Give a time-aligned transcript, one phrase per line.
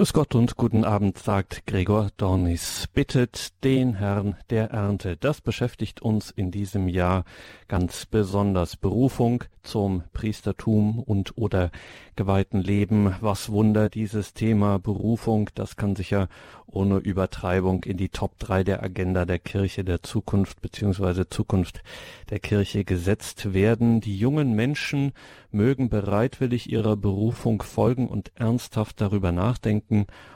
[0.00, 2.86] Grüß Gott und guten Abend, sagt Gregor Dornis.
[2.94, 5.18] Bittet den Herrn der Ernte.
[5.18, 7.26] Das beschäftigt uns in diesem Jahr
[7.68, 8.76] ganz besonders.
[8.78, 11.70] Berufung zum Priestertum und oder
[12.16, 13.14] geweihten Leben.
[13.20, 16.28] Was Wunder dieses Thema Berufung, das kann sicher
[16.66, 21.24] ohne Übertreibung in die Top 3 der Agenda der Kirche der Zukunft bzw.
[21.28, 21.82] Zukunft
[22.30, 24.00] der Kirche gesetzt werden.
[24.00, 25.12] Die jungen Menschen
[25.50, 29.89] mögen bereitwillig ihrer Berufung folgen und ernsthaft darüber nachdenken,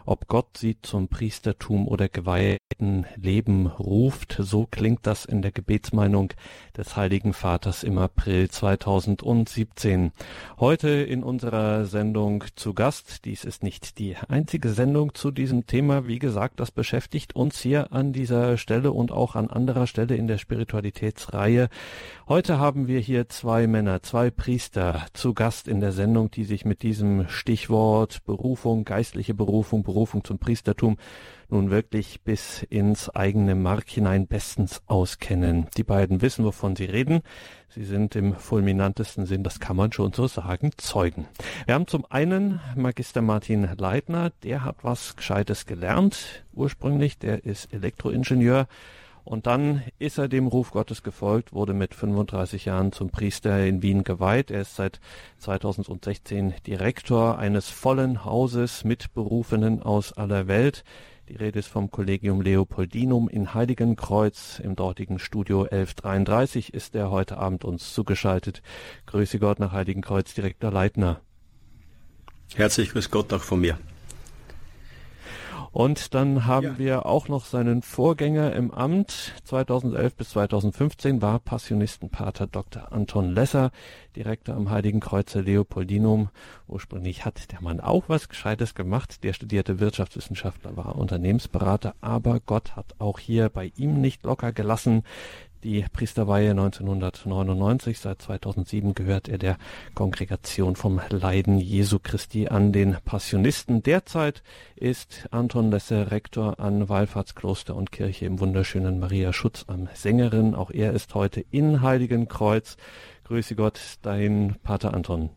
[0.07, 4.37] ob Gott sie zum Priestertum oder geweihten Leben ruft.
[4.39, 6.33] So klingt das in der Gebetsmeinung
[6.77, 10.13] des Heiligen Vaters im April 2017.
[10.59, 13.25] Heute in unserer Sendung zu Gast.
[13.25, 16.07] Dies ist nicht die einzige Sendung zu diesem Thema.
[16.07, 20.27] Wie gesagt, das beschäftigt uns hier an dieser Stelle und auch an anderer Stelle in
[20.27, 21.69] der Spiritualitätsreihe.
[22.29, 26.65] Heute haben wir hier zwei Männer, zwei Priester zu Gast in der Sendung, die sich
[26.65, 29.44] mit diesem Stichwort Berufung, geistliche Berufung,
[29.83, 30.97] Berufung zum Priestertum
[31.49, 35.69] nun wirklich bis ins eigene Mark hinein bestens auskennen.
[35.77, 37.21] Die beiden wissen, wovon sie reden.
[37.69, 41.27] Sie sind im fulminantesten Sinn, das kann man schon so sagen, Zeugen.
[41.67, 47.73] Wir haben zum einen Magister Martin Leitner, der hat was Gescheites gelernt ursprünglich, der ist
[47.73, 48.67] Elektroingenieur,
[49.25, 53.83] und dann ist er dem Ruf Gottes gefolgt, wurde mit 35 Jahren zum Priester in
[53.83, 54.51] Wien geweiht.
[54.51, 55.01] Er ist seit
[55.39, 60.85] 2016 Direktor eines vollen Hauses mit Berufenen aus aller Welt.
[61.31, 64.61] Die Rede ist vom Collegium Leopoldinum in Heiligenkreuz.
[64.63, 68.61] Im dortigen Studio 1133 ist er heute Abend uns zugeschaltet.
[69.07, 71.23] Grüße Gott nach Heiligenkreuz, Direktor Leitner.
[72.55, 73.79] Herzlich grüß Gott auch von mir.
[75.75, 76.79] Und dann haben ja.
[76.79, 79.33] wir auch noch seinen Vorgänger im Amt.
[79.43, 82.93] 2011 bis 2015 war Passionistenpater Dr.
[82.93, 83.73] Anton Lesser,
[84.15, 86.29] Direktor am Heiligen Kreuzer Leopoldinum.
[86.69, 89.25] Ursprünglich hat der Mann auch was Gescheites gemacht.
[89.25, 95.03] Der studierte Wirtschaftswissenschaftler, war Unternehmensberater, aber Gott hat auch hier bei ihm nicht locker gelassen
[95.65, 97.99] die Priesterweihe 1999.
[97.99, 99.57] Seit 2007 gehört er der
[99.95, 103.83] Kongregation vom Leiden Jesu Christi an den Passionisten.
[103.83, 104.43] Derzeit
[104.77, 110.55] ist Anton Lesse Rektor an Wallfahrtskloster und Kirche im wunderschönen Maria Schutz am Sängerin.
[110.55, 112.77] Auch er ist heute in Heiligenkreuz.
[113.25, 115.31] Grüße Gott, dein Pater Anton.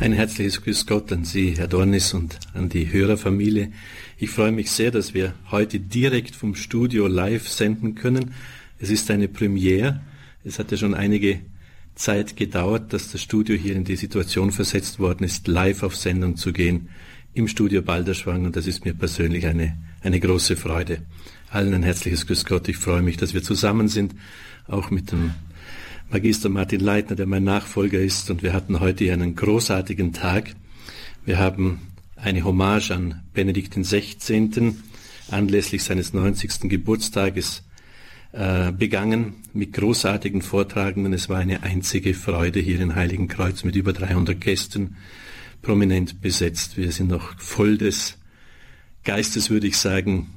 [0.00, 3.70] Ein herzliches Grüß Gott an Sie, Herr Dornis, und an die Hörerfamilie.
[4.16, 8.34] Ich freue mich sehr, dass wir heute direkt vom Studio live senden können
[8.82, 10.00] es ist eine Premiere.
[10.44, 11.38] Es hat ja schon einige
[11.94, 16.36] Zeit gedauert, dass das Studio hier in die Situation versetzt worden ist, live auf Sendung
[16.36, 16.88] zu gehen
[17.32, 21.02] im Studio Balderschwang und das ist mir persönlich eine, eine große Freude.
[21.48, 22.68] Allen ein herzliches Grüß Gott.
[22.68, 24.16] Ich freue mich, dass wir zusammen sind,
[24.66, 25.30] auch mit dem
[26.10, 30.56] Magister Martin Leitner, der mein Nachfolger ist und wir hatten heute einen großartigen Tag.
[31.24, 31.78] Wir haben
[32.16, 34.74] eine Hommage an Benedikt XVI.
[35.30, 36.68] anlässlich seines 90.
[36.68, 37.62] Geburtstages
[38.32, 41.12] äh, begangen mit großartigen Vortragenden.
[41.12, 44.96] Es war eine einzige Freude hier in Heiligenkreuz mit über 300 Gästen
[45.60, 46.76] prominent besetzt.
[46.76, 48.16] Wir sind noch voll des
[49.04, 50.30] Geistes, würde ich sagen,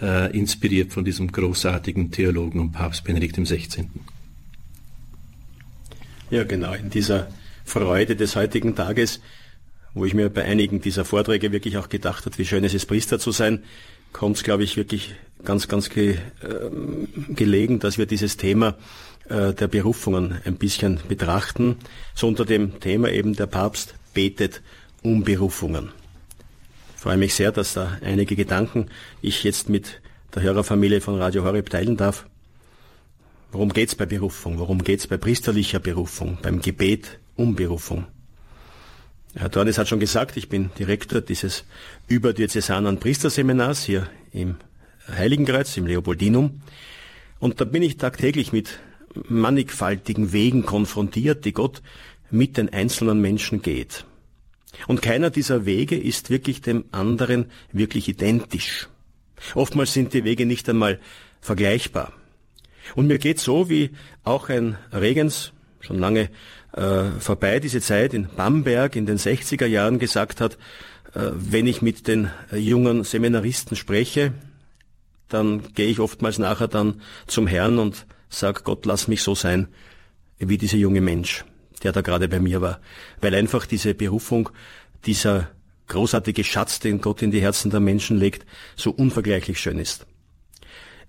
[0.00, 3.88] äh, inspiriert von diesem großartigen Theologen und Papst Benedikt XVI.
[6.30, 7.28] Ja, genau, in dieser
[7.64, 9.20] Freude des heutigen Tages,
[9.94, 12.86] wo ich mir bei einigen dieser Vorträge wirklich auch gedacht habe, wie schön es ist,
[12.86, 13.64] Priester zu sein,
[14.12, 18.76] kommt es, glaube ich, wirklich ganz, ganz ge, äh, gelegen, dass wir dieses Thema
[19.28, 21.76] äh, der Berufungen ein bisschen betrachten.
[22.14, 24.62] So unter dem Thema eben der Papst betet
[25.02, 25.90] um Berufungen.
[26.96, 28.88] Ich freue mich sehr, dass da einige Gedanken
[29.22, 30.00] ich jetzt mit
[30.34, 32.26] der Hörerfamilie von Radio Horeb teilen darf.
[33.52, 34.58] Worum geht's bei Berufung?
[34.58, 36.38] Worum geht's bei priesterlicher Berufung?
[36.42, 38.06] Beim Gebet um Berufung?
[39.34, 41.64] Herr Dornis hat schon gesagt, ich bin Direktor dieses
[42.08, 44.56] überdiözesanen Priesterseminars hier im
[45.10, 46.60] Heiligenkreuz, im Leopoldinum.
[47.38, 48.78] Und da bin ich tagtäglich mit
[49.28, 51.82] mannigfaltigen Wegen konfrontiert, die Gott
[52.30, 54.04] mit den einzelnen Menschen geht.
[54.86, 58.88] Und keiner dieser Wege ist wirklich dem anderen wirklich identisch.
[59.54, 61.00] Oftmals sind die Wege nicht einmal
[61.40, 62.12] vergleichbar.
[62.94, 63.90] Und mir geht so, wie
[64.24, 66.30] auch ein Regens, schon lange
[66.72, 70.54] äh, vorbei, diese Zeit in Bamberg in den 60er Jahren gesagt hat,
[71.14, 74.32] äh, wenn ich mit den jungen Seminaristen spreche,
[75.28, 79.68] dann gehe ich oftmals nachher dann zum Herrn und sag Gott, lass mich so sein
[80.38, 81.44] wie dieser junge Mensch,
[81.82, 82.80] der da gerade bei mir war.
[83.20, 84.50] Weil einfach diese Berufung,
[85.06, 85.48] dieser
[85.88, 88.46] großartige Schatz, den Gott in die Herzen der Menschen legt,
[88.76, 90.06] so unvergleichlich schön ist.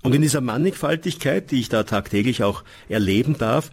[0.01, 3.71] Und in dieser Mannigfaltigkeit, die ich da tagtäglich auch erleben darf,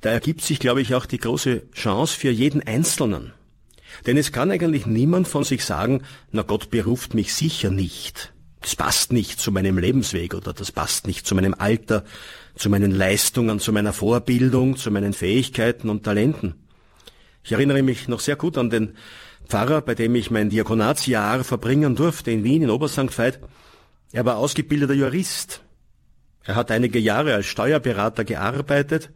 [0.00, 3.32] da ergibt sich, glaube ich, auch die große Chance für jeden Einzelnen.
[4.06, 8.32] Denn es kann eigentlich niemand von sich sagen, na Gott beruft mich sicher nicht.
[8.60, 12.04] Das passt nicht zu meinem Lebensweg oder das passt nicht zu meinem Alter,
[12.56, 16.54] zu meinen Leistungen, zu meiner Vorbildung, zu meinen Fähigkeiten und Talenten.
[17.44, 18.96] Ich erinnere mich noch sehr gut an den
[19.46, 23.40] Pfarrer, bei dem ich mein Diakonatsjahr verbringen durfte in Wien, in Obersankt Veit.
[24.12, 25.62] Er war ausgebildeter Jurist.
[26.44, 29.10] Er hat einige Jahre als Steuerberater gearbeitet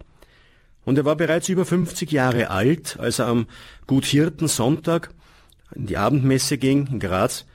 [0.84, 3.46] und er war bereits über 50 Jahre alt, als er am
[3.86, 5.10] Guthirten Sonntag
[5.74, 7.46] in die Abendmesse ging in Graz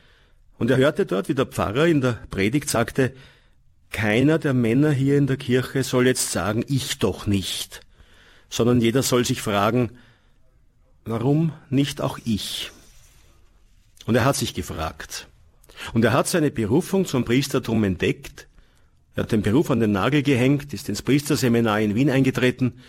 [0.58, 3.14] und er hörte dort, wie der Pfarrer in der Predigt sagte,
[3.90, 7.82] keiner der Männer hier in der Kirche soll jetzt sagen, ich doch nicht,
[8.50, 9.92] sondern jeder soll sich fragen,
[11.06, 12.72] warum nicht auch ich?
[14.06, 15.28] Und er hat sich gefragt.
[15.94, 18.48] Und er hat seine Berufung zum Priestertum entdeckt.
[19.16, 22.80] Er hat den Beruf an den Nagel gehängt, ist ins Priesterseminar in Wien eingetreten,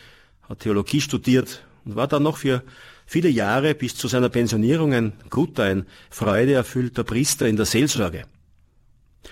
[0.49, 2.63] hat Theologie studiert und war dann noch für
[3.09, 8.25] viele Jahre bis zu seiner Pensionierung ein guter, ein freudeerfüllter Priester in der Seelsorge.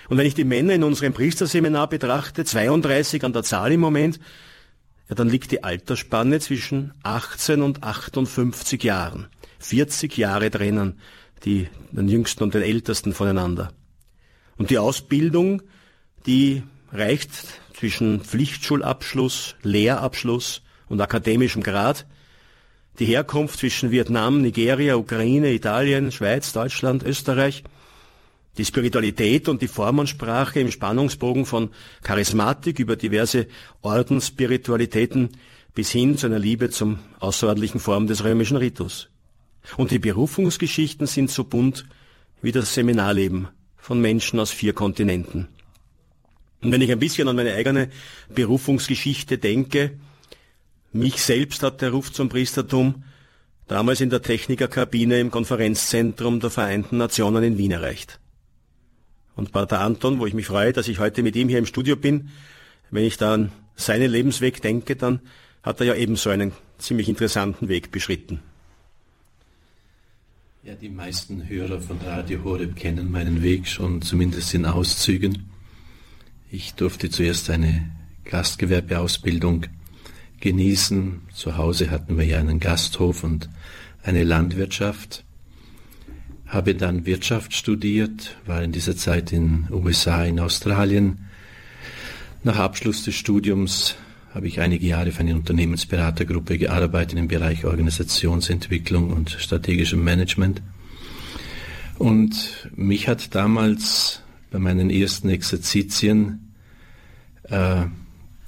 [0.09, 4.19] Und wenn ich die Männer in unserem Priesterseminar betrachte, 32 an der Zahl im Moment,
[5.09, 9.29] ja, dann liegt die Altersspanne zwischen 18 und 58 Jahren.
[9.59, 10.99] 40 Jahre trennen
[11.45, 13.73] die, den Jüngsten und den Ältesten voneinander.
[14.57, 15.63] Und die Ausbildung,
[16.25, 16.63] die
[16.93, 17.31] reicht
[17.75, 22.07] zwischen Pflichtschulabschluss, Lehrabschluss und akademischem Grad
[22.99, 27.63] die Herkunft zwischen Vietnam, Nigeria, Ukraine, Italien, Schweiz, Deutschland, Österreich,
[28.59, 31.71] die Spiritualität und die Formansprache im Spannungsbogen von
[32.03, 33.47] Charismatik über diverse
[33.83, 35.31] Ordensspiritualitäten
[35.75, 39.09] bis hin zu einer Liebe zum außerordentlichen Form des römischen Ritus.
[39.77, 41.87] Und die Berufungsgeschichten sind so bunt
[42.41, 45.49] wie das Seminarleben von Menschen aus vier Kontinenten.
[46.63, 47.91] Und wenn ich ein bisschen an meine eigene
[48.35, 49.99] Berufungsgeschichte denke,
[50.97, 53.05] mich selbst hat der Ruf zum Priestertum
[53.67, 58.21] damals in der Technikerkabine im Konferenzzentrum der Vereinten Nationen in Wien erreicht.
[59.35, 61.97] Und Pater Anton, wo ich mich freue, dass ich heute mit ihm hier im Studio
[61.97, 62.31] bin,
[62.91, 65.21] wenn ich da an seinen Lebensweg denke, dann
[65.63, 68.41] hat er ja ebenso einen ziemlich interessanten Weg beschritten.
[70.63, 75.51] Ja, die meisten Hörer von Radio Horeb kennen meinen Weg schon zumindest in Auszügen.
[76.51, 77.91] Ich durfte zuerst eine
[78.25, 79.67] Gastgewerbeausbildung
[80.41, 81.23] genießen.
[81.33, 83.49] Zu Hause hatten wir ja einen Gasthof und
[84.03, 85.25] eine Landwirtschaft.
[86.47, 91.27] Habe dann Wirtschaft studiert, war in dieser Zeit in USA, in Australien.
[92.45, 93.97] Nach Abschluss des Studiums
[94.33, 100.63] habe ich einige Jahre für eine Unternehmensberatergruppe gearbeitet im Bereich Organisationsentwicklung und strategischem Management.
[101.99, 106.53] Und mich hat damals bei meinen ersten Exerzitien
[107.45, 107.87] äh,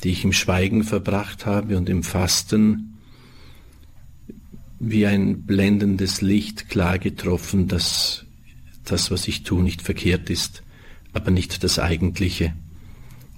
[0.02, 2.98] die ich im Schweigen verbracht habe und im Fasten,
[4.78, 8.24] wie ein blendendes Licht klar getroffen, dass
[8.84, 10.62] das, was ich tue, nicht verkehrt ist,
[11.12, 12.54] aber nicht das Eigentliche.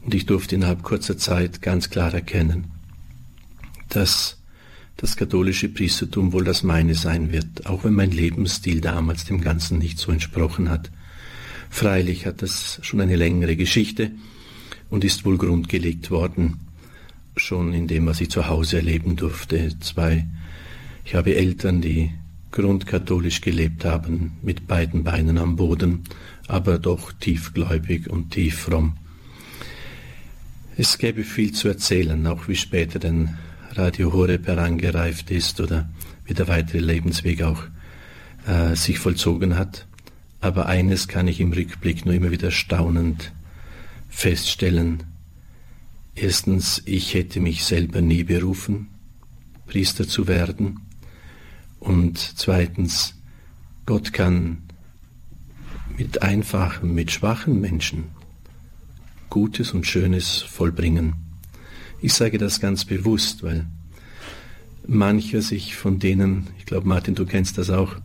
[0.05, 2.69] Und ich durfte innerhalb kurzer Zeit ganz klar erkennen,
[3.89, 4.39] dass
[4.97, 9.79] das katholische Priestertum wohl das meine sein wird, auch wenn mein Lebensstil damals dem Ganzen
[9.79, 10.91] nicht so entsprochen hat.
[11.71, 14.11] Freilich hat das schon eine längere Geschichte,
[14.91, 16.59] und ist wohl grundgelegt worden,
[17.37, 19.79] schon in dem, was ich zu Hause erleben durfte.
[19.81, 20.27] Zwei,
[21.05, 22.11] ich habe Eltern, die
[22.51, 26.03] grundkatholisch gelebt haben, mit beiden Beinen am Boden,
[26.49, 28.97] aber doch tiefgläubig und tief fromm.
[30.77, 33.37] Es gäbe viel zu erzählen, auch wie später denn
[33.73, 35.89] Radio Horeb herangereift ist oder
[36.25, 37.63] wie der weitere Lebensweg auch
[38.47, 39.87] äh, sich vollzogen hat.
[40.41, 43.33] Aber eines kann ich im Rückblick nur immer wieder staunend
[44.11, 45.05] feststellen,
[46.15, 48.89] erstens, ich hätte mich selber nie berufen,
[49.67, 50.81] Priester zu werden,
[51.79, 53.15] und zweitens,
[53.87, 54.59] Gott kann
[55.97, 58.05] mit einfachen, mit schwachen Menschen
[59.31, 61.15] Gutes und Schönes vollbringen.
[62.03, 63.67] Ich sage das ganz bewusst, weil
[64.87, 67.97] mancher sich von denen, ich glaube Martin, du kennst das auch,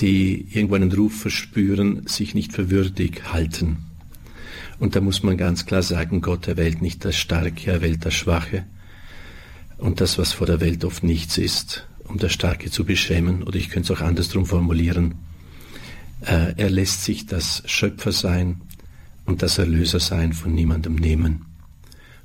[0.00, 3.78] die irgendwo einen Ruf verspüren, sich nicht für würdig halten.
[4.78, 8.14] Und da muss man ganz klar sagen, Gott erwählt nicht das Starke, er wählt das
[8.14, 8.64] Schwache.
[9.78, 13.56] Und das, was vor der Welt oft nichts ist, um das Starke zu beschämen, oder
[13.56, 15.16] ich könnte es auch andersrum formulieren,
[16.22, 18.60] äh, er lässt sich das Schöpfersein
[19.24, 21.46] und das Erlösersein von niemandem nehmen.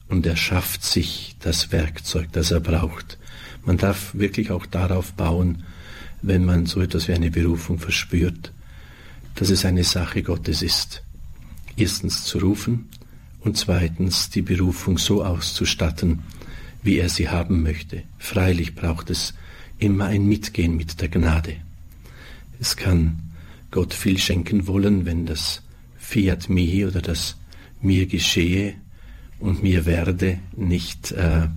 [0.08, 3.18] Und er schafft sich das Werkzeug, das er braucht.
[3.66, 5.64] Man darf wirklich auch darauf bauen,
[6.22, 8.52] wenn man so etwas wie eine Berufung verspürt,
[9.36, 11.04] dass es eine Sache Gottes ist
[11.78, 12.90] erstens zu rufen
[13.42, 16.20] und zweitens die Berufung so auszustatten,
[16.84, 18.04] wie er sie haben möchte.
[18.18, 19.34] Freilich braucht es
[19.80, 21.56] immer ein Mitgehen mit der Gnade.
[22.60, 23.20] Es kann
[23.72, 25.62] Gott viel schenken wollen, wenn das
[25.98, 27.38] Fiat mihi oder das
[27.82, 28.76] mir geschehe
[29.40, 31.48] und mir werde nicht, äh,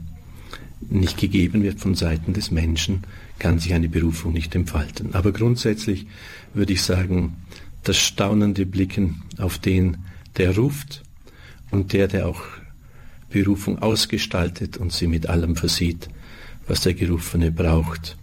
[0.80, 3.04] nicht gegeben wird von Seiten des Menschen,
[3.38, 5.14] kann sich eine Berufung nicht entfalten.
[5.14, 6.06] Aber grundsätzlich
[6.54, 7.36] würde ich sagen,
[7.84, 9.98] das staunende Blicken auf den,
[10.36, 11.02] der ruft
[11.70, 12.42] und der, der auch
[13.30, 16.08] Berufung ausgestaltet und sie mit allem versieht,
[16.66, 18.16] was der Gerufene braucht,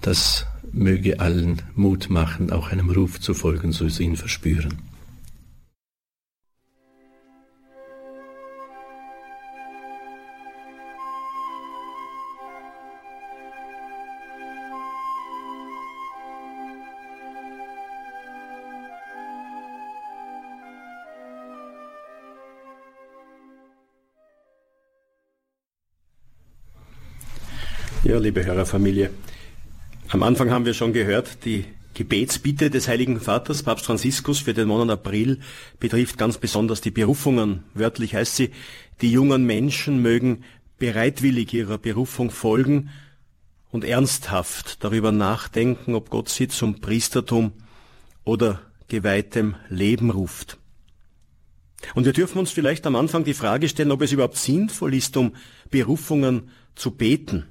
[0.00, 4.78] das möge allen Mut machen, auch einem Ruf zu folgen, so sie ihn verspüren.
[28.14, 29.10] Ja, liebe Hörerfamilie,
[30.10, 34.68] am Anfang haben wir schon gehört, die Gebetsbitte des Heiligen Vaters, Papst Franziskus, für den
[34.68, 35.40] Monat April
[35.80, 37.64] betrifft ganz besonders die Berufungen.
[37.74, 38.52] Wörtlich heißt sie,
[39.00, 40.44] die jungen Menschen mögen
[40.78, 42.90] bereitwillig ihrer Berufung folgen
[43.72, 47.50] und ernsthaft darüber nachdenken, ob Gott sie zum Priestertum
[48.22, 50.58] oder geweihtem Leben ruft.
[51.96, 55.16] Und wir dürfen uns vielleicht am Anfang die Frage stellen, ob es überhaupt sinnvoll ist,
[55.16, 55.34] um
[55.68, 57.46] Berufungen zu beten.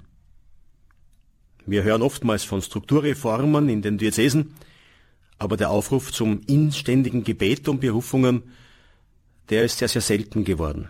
[1.66, 4.54] Wir hören oftmals von Strukturreformen in den Diözesen,
[5.40, 8.44] aber der Aufruf zum inständigen Gebet um Berufungen,
[9.50, 10.90] der ist sehr, sehr selten geworden.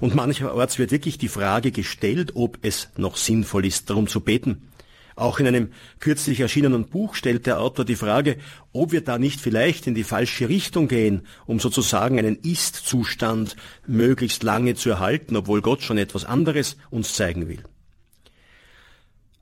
[0.00, 4.70] Und mancherorts wird wirklich die Frage gestellt, ob es noch sinnvoll ist, darum zu beten.
[5.16, 5.68] Auch in einem
[6.00, 8.38] kürzlich erschienenen Buch stellt der Autor die Frage,
[8.72, 13.54] ob wir da nicht vielleicht in die falsche Richtung gehen, um sozusagen einen Ist-Zustand
[13.86, 17.62] möglichst lange zu erhalten, obwohl Gott schon etwas anderes uns zeigen will.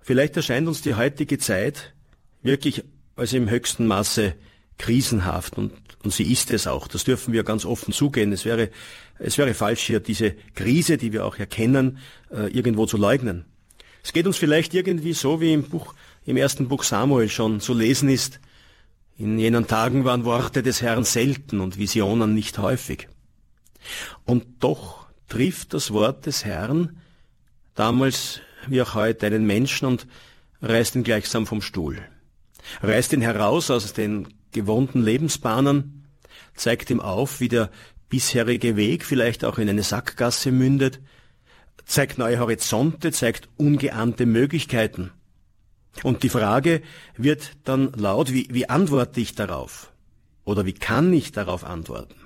[0.02, 1.94] Vielleicht erscheint uns die heutige Zeit
[2.42, 4.34] wirklich als im höchsten Maße
[4.78, 6.88] krisenhaft und, und sie ist es auch.
[6.88, 8.32] Das dürfen wir ganz offen zugehen.
[8.32, 8.70] Es wäre,
[9.18, 11.98] es wäre falsch, hier diese Krise, die wir auch erkennen,
[12.30, 13.44] äh, irgendwo zu leugnen.
[14.02, 15.94] Es geht uns vielleicht irgendwie so, wie im Buch,
[16.24, 18.40] im ersten Buch Samuel schon zu lesen ist.
[19.16, 23.08] In jenen Tagen waren Worte des Herrn selten und Visionen nicht häufig.
[24.24, 27.00] Und doch trifft das Wort des Herrn
[27.74, 30.06] damals wie auch heute, einen Menschen und
[30.60, 31.98] reißt ihn gleichsam vom Stuhl.
[32.82, 36.06] Reißt ihn heraus aus den gewohnten Lebensbahnen,
[36.54, 37.70] zeigt ihm auf, wie der
[38.08, 41.00] bisherige Weg vielleicht auch in eine Sackgasse mündet,
[41.84, 45.10] zeigt neue Horizonte, zeigt ungeahnte Möglichkeiten.
[46.02, 46.82] Und die Frage
[47.16, 49.92] wird dann laut, wie, wie antworte ich darauf?
[50.44, 52.21] Oder wie kann ich darauf antworten?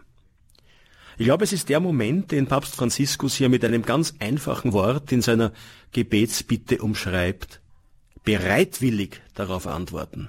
[1.19, 5.13] Ich glaube, es ist der Moment, den Papst Franziskus hier mit einem ganz einfachen Wort
[5.13, 5.53] in seiner
[5.93, 7.63] Gebetsbitte umschreibt.
[8.25, 10.29] Bereitwillig darauf antworten.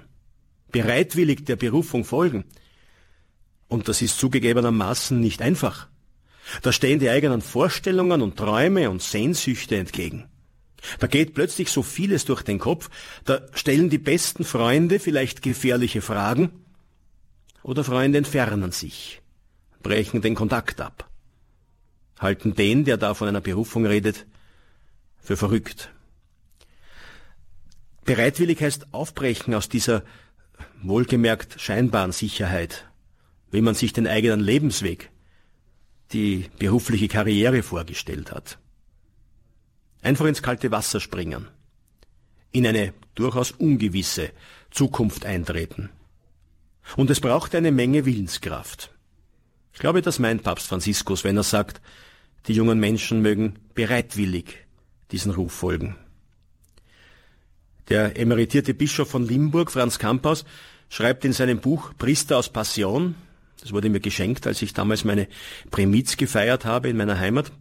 [0.72, 2.46] Bereitwillig der Berufung folgen.
[3.68, 5.90] Und das ist zugegebenermaßen nicht einfach.
[6.62, 10.30] Da stehen die eigenen Vorstellungen und Träume und Sehnsüchte entgegen.
[11.00, 12.90] Da geht plötzlich so vieles durch den Kopf,
[13.26, 16.52] da stellen die besten Freunde vielleicht gefährliche Fragen
[17.64, 19.22] oder Freunde entfernen sich
[19.84, 21.10] brechen den Kontakt ab,
[22.20, 24.26] halten den, der da von einer Berufung redet,
[25.18, 25.92] für verrückt.
[28.06, 30.04] Bereitwillig heißt aufbrechen aus dieser
[30.82, 32.90] wohlgemerkt scheinbaren Sicherheit,
[33.52, 35.12] wie man sich den eigenen Lebensweg,
[36.14, 38.60] die berufliche Karriere vorgestellt hat.
[40.02, 41.48] Einfach ins kalte Wasser springen,
[42.52, 44.32] in eine durchaus ungewisse
[44.72, 45.90] Zukunft eintreten.
[46.96, 48.97] Und es braucht eine Menge Willenskraft.
[49.78, 51.82] Ich glaube, das meint Papst Franziskus, wenn er sagt,
[52.48, 54.66] die jungen Menschen mögen bereitwillig
[55.12, 55.96] diesen Ruf folgen.
[57.88, 60.46] Der emeritierte Bischof von Limburg, Franz Kamphaus,
[60.90, 63.14] schreibt in seinem Buch Priester aus Passion,
[63.62, 65.28] das wurde mir geschenkt, als ich damals meine
[65.70, 67.52] Prämiz gefeiert habe in meiner Heimat,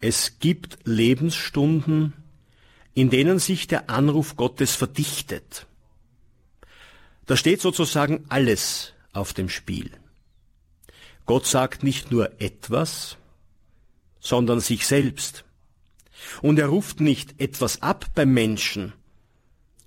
[0.00, 2.12] es gibt Lebensstunden,
[2.92, 5.66] in denen sich der Anruf Gottes verdichtet.
[7.24, 9.92] Da steht sozusagen alles auf dem Spiel.
[11.26, 13.16] Gott sagt nicht nur etwas,
[14.20, 15.44] sondern sich selbst.
[16.40, 18.92] Und er ruft nicht etwas ab beim Menschen,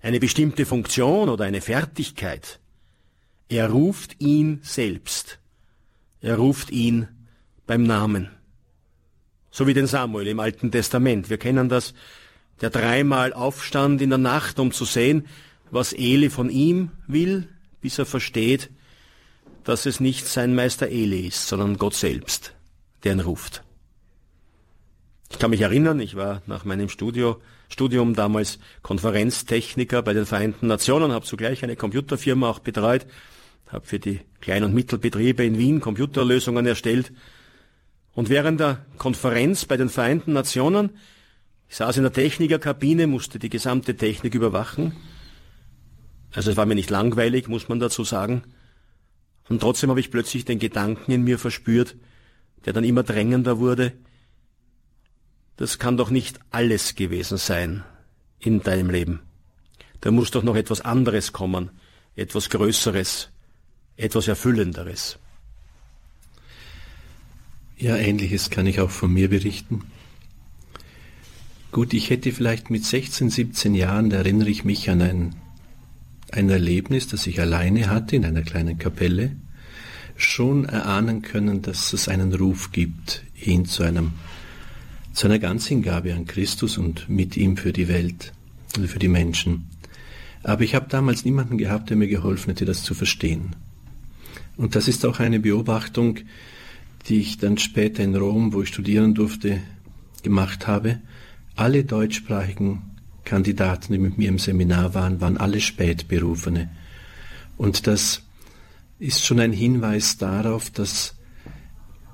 [0.02, 2.60] eine bestimmte Funktion oder eine Fertigkeit.
[3.50, 5.40] Er ruft ihn selbst.
[6.22, 7.08] Er ruft ihn
[7.66, 8.30] beim Namen.
[9.52, 11.30] So wie den Samuel im Alten Testament.
[11.30, 11.94] Wir kennen das,
[12.62, 15.28] der dreimal aufstand in der Nacht, um zu sehen,
[15.72, 17.50] was Eli von ihm will,
[17.82, 18.70] bis er versteht,
[19.66, 22.54] dass es nicht sein Meister Eli ist, sondern Gott selbst,
[23.04, 23.64] der ihn ruft.
[25.32, 30.68] Ich kann mich erinnern, ich war nach meinem Studio Studium damals Konferenztechniker bei den Vereinten
[30.68, 33.06] Nationen, habe zugleich eine Computerfirma auch betreut,
[33.68, 37.12] habe für die Klein- und Mittelbetriebe in Wien Computerlösungen erstellt.
[38.14, 40.92] Und während der Konferenz bei den Vereinten Nationen,
[41.68, 44.96] ich saß in der Technikerkabine, musste die gesamte Technik überwachen.
[46.34, 48.44] Also es war mir nicht langweilig, muss man dazu sagen.
[49.50, 51.96] Und trotzdem habe ich plötzlich den Gedanken in mir verspürt,
[52.66, 53.94] der dann immer drängender wurde,
[55.58, 57.84] das kann doch nicht alles gewesen sein
[58.40, 59.22] in deinem Leben.
[60.02, 61.70] Da muss doch noch etwas anderes kommen,
[62.16, 63.30] etwas Größeres,
[63.96, 65.18] etwas Erfüllenderes.
[67.78, 69.84] Ja, ähnliches kann ich auch von mir berichten.
[71.72, 75.36] Gut, ich hätte vielleicht mit 16, 17 Jahren, da erinnere ich mich an ein,
[76.36, 79.32] ein Erlebnis, das ich alleine hatte in einer kleinen Kapelle,
[80.18, 84.12] schon erahnen können, dass es einen Ruf gibt, hin zu einem
[85.14, 88.34] zu einer Ganzhingabe an Christus und mit ihm für die Welt
[88.76, 89.70] und für die Menschen.
[90.44, 93.56] Aber ich habe damals niemanden gehabt, der mir geholfen hätte, das zu verstehen.
[94.58, 96.20] Und das ist auch eine Beobachtung,
[97.08, 99.62] die ich dann später in Rom, wo ich studieren durfte,
[100.22, 101.00] gemacht habe.
[101.56, 102.82] Alle deutschsprachigen
[103.26, 106.70] Kandidaten, die mit mir im Seminar waren, waren alle Spätberufene.
[107.58, 108.22] Und das
[109.00, 111.16] ist schon ein Hinweis darauf, dass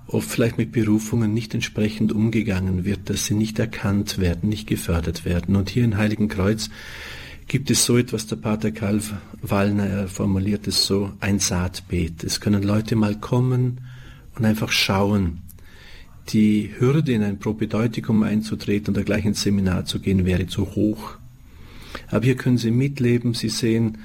[0.07, 5.25] oft vielleicht mit Berufungen nicht entsprechend umgegangen wird, dass sie nicht erkannt werden, nicht gefördert
[5.25, 5.55] werden.
[5.55, 6.69] Und hier in Heiligen Kreuz
[7.47, 9.01] gibt es so etwas, der Pater Karl
[9.41, 12.23] Wallner formuliert es so, ein Saatbeet.
[12.23, 13.81] Es können Leute mal kommen
[14.35, 15.41] und einfach schauen.
[16.29, 21.15] Die Hürde, in ein Propedeutikum einzutreten oder gleich ins Seminar zu gehen, wäre zu hoch.
[22.07, 23.97] Aber hier können Sie mitleben, Sie sehen,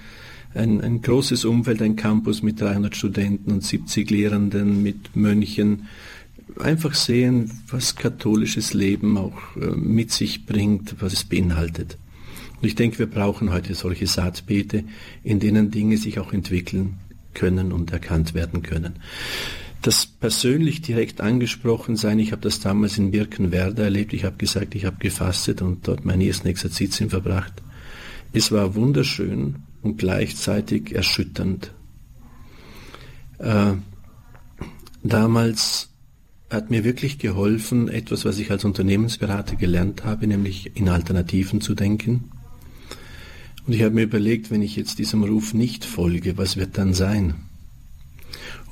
[0.55, 5.87] ein, ein großes Umfeld, ein Campus mit 300 Studenten und 70 Lehrenden, mit Mönchen.
[6.59, 11.99] Einfach sehen, was katholisches Leben auch äh, mit sich bringt, was es beinhaltet.
[12.61, 14.85] Und ich denke, wir brauchen heute solche Saatbeete,
[15.23, 16.95] in denen Dinge sich auch entwickeln
[17.35, 18.95] können und erkannt werden können.
[19.87, 24.75] Das persönlich direkt angesprochen sein, ich habe das damals in Birkenwerder erlebt, ich habe gesagt,
[24.75, 27.53] ich habe gefastet und dort meine ersten Exerzitien verbracht.
[28.33, 31.71] Es war wunderschön, und gleichzeitig erschütternd.
[33.39, 33.75] Äh,
[35.05, 35.91] damals
[36.51, 41.77] hat mir wirklich geholfen, etwas, was ich als Unternehmensberater gelernt habe, nämlich in Alternativen zu
[41.77, 42.33] denken.
[43.67, 46.93] Und ich habe mir überlegt, wenn ich jetzt diesem Ruf nicht folge, was wird dann
[46.93, 47.46] sein?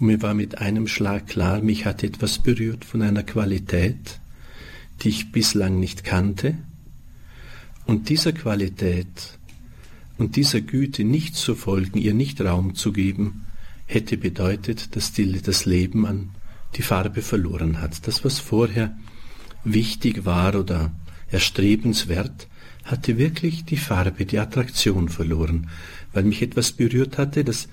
[0.05, 4.21] Mir war mit einem Schlag klar, mich hat etwas berührt von einer Qualität,
[5.01, 6.59] die ich bislang nicht kannte.
[7.87, 9.39] Und dieser Qualität
[10.19, 13.47] und dieser Güte nicht zu folgen, ihr nicht Raum zu geben,
[13.87, 16.33] hätte bedeutet, dass die, das Leben an
[16.77, 18.07] die Farbe verloren hat.
[18.07, 18.95] Das, was vorher
[19.65, 20.93] wichtig war oder
[21.31, 22.47] erstrebenswert,
[22.85, 25.71] hatte wirklich die Farbe, die Attraktion verloren,
[26.13, 27.69] weil mich etwas berührt hatte, das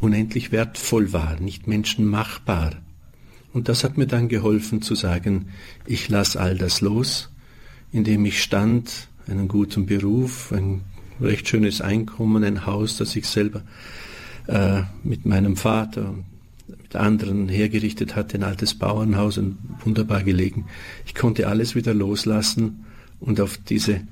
[0.00, 2.72] unendlich wertvoll war, nicht menschenmachbar.
[3.52, 5.46] Und das hat mir dann geholfen zu sagen,
[5.86, 7.30] ich lass all das los,
[7.92, 10.82] indem ich stand einen guten Beruf, ein
[11.20, 13.62] recht schönes Einkommen, ein Haus, das ich selber
[14.46, 16.24] äh, mit meinem Vater und
[16.68, 20.66] mit anderen hergerichtet hatte, ein altes Bauernhaus, ein wunderbar gelegen.
[21.06, 22.84] Ich konnte alles wieder loslassen
[23.20, 24.02] und auf diese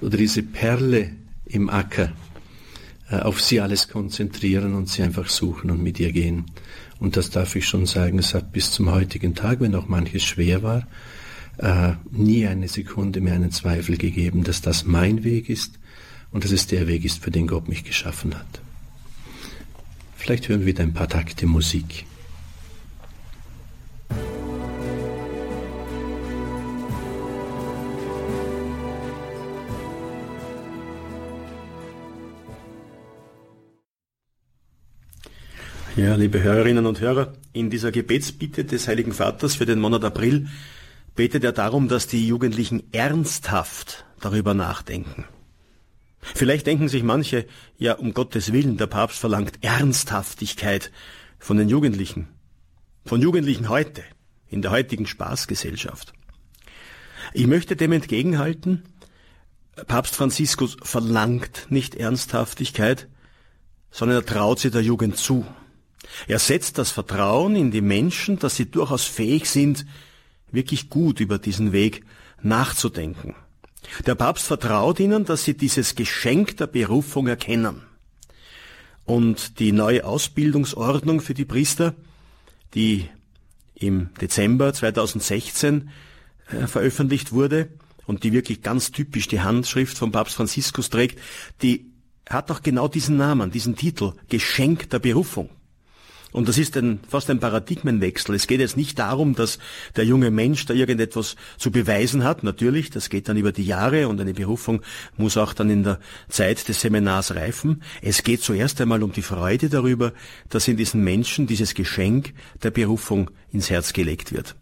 [0.00, 1.12] oder diese Perle
[1.46, 2.12] im Acker,
[3.16, 6.46] auf sie alles konzentrieren und sie einfach suchen und mit ihr gehen.
[6.98, 10.24] Und das darf ich schon sagen, es hat bis zum heutigen Tag, wenn auch manches
[10.24, 10.86] schwer war,
[11.58, 15.78] äh, nie eine Sekunde mehr einen Zweifel gegeben, dass das mein Weg ist
[16.30, 18.60] und dass es der Weg ist, für den Gott mich geschaffen hat.
[20.16, 22.04] Vielleicht hören wir wieder ein paar Takte Musik.
[35.96, 40.46] Ja, liebe Hörerinnen und Hörer, in dieser Gebetsbitte des Heiligen Vaters für den Monat April
[41.16, 45.24] betet er darum, dass die Jugendlichen ernsthaft darüber nachdenken.
[46.20, 47.44] Vielleicht denken sich manche,
[47.76, 50.92] ja, um Gottes Willen, der Papst verlangt Ernsthaftigkeit
[51.40, 52.28] von den Jugendlichen.
[53.04, 54.04] Von Jugendlichen heute,
[54.48, 56.12] in der heutigen Spaßgesellschaft.
[57.34, 58.84] Ich möchte dem entgegenhalten,
[59.88, 63.08] Papst Franziskus verlangt nicht Ernsthaftigkeit,
[63.90, 65.44] sondern er traut sie der Jugend zu.
[66.26, 69.86] Er setzt das Vertrauen in die Menschen, dass sie durchaus fähig sind,
[70.50, 72.04] wirklich gut über diesen Weg
[72.42, 73.34] nachzudenken.
[74.06, 77.82] Der Papst vertraut ihnen, dass sie dieses Geschenk der Berufung erkennen.
[79.04, 81.94] Und die neue Ausbildungsordnung für die Priester,
[82.74, 83.08] die
[83.74, 85.90] im Dezember 2016
[86.50, 87.68] äh, veröffentlicht wurde
[88.06, 91.18] und die wirklich ganz typisch die Handschrift von Papst Franziskus trägt,
[91.62, 91.86] die
[92.28, 95.50] hat doch genau diesen Namen, diesen Titel, Geschenk der Berufung.
[96.32, 98.34] Und das ist ein, fast ein Paradigmenwechsel.
[98.34, 99.58] Es geht jetzt nicht darum, dass
[99.96, 102.44] der junge Mensch da irgendetwas zu beweisen hat.
[102.44, 104.82] Natürlich, das geht dann über die Jahre und eine Berufung
[105.16, 107.82] muss auch dann in der Zeit des Seminars reifen.
[108.00, 110.12] Es geht zuerst einmal um die Freude darüber,
[110.48, 114.54] dass in diesen Menschen dieses Geschenk der Berufung ins Herz gelegt wird.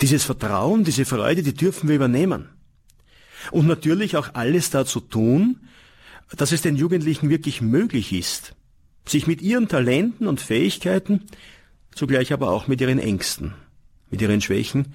[0.00, 2.48] Dieses Vertrauen, diese Freude, die dürfen wir übernehmen.
[3.50, 5.60] Und natürlich auch alles dazu tun,
[6.36, 8.54] dass es den Jugendlichen wirklich möglich ist,
[9.06, 11.26] sich mit ihren Talenten und Fähigkeiten,
[11.94, 13.54] zugleich aber auch mit ihren Ängsten,
[14.10, 14.94] mit ihren Schwächen,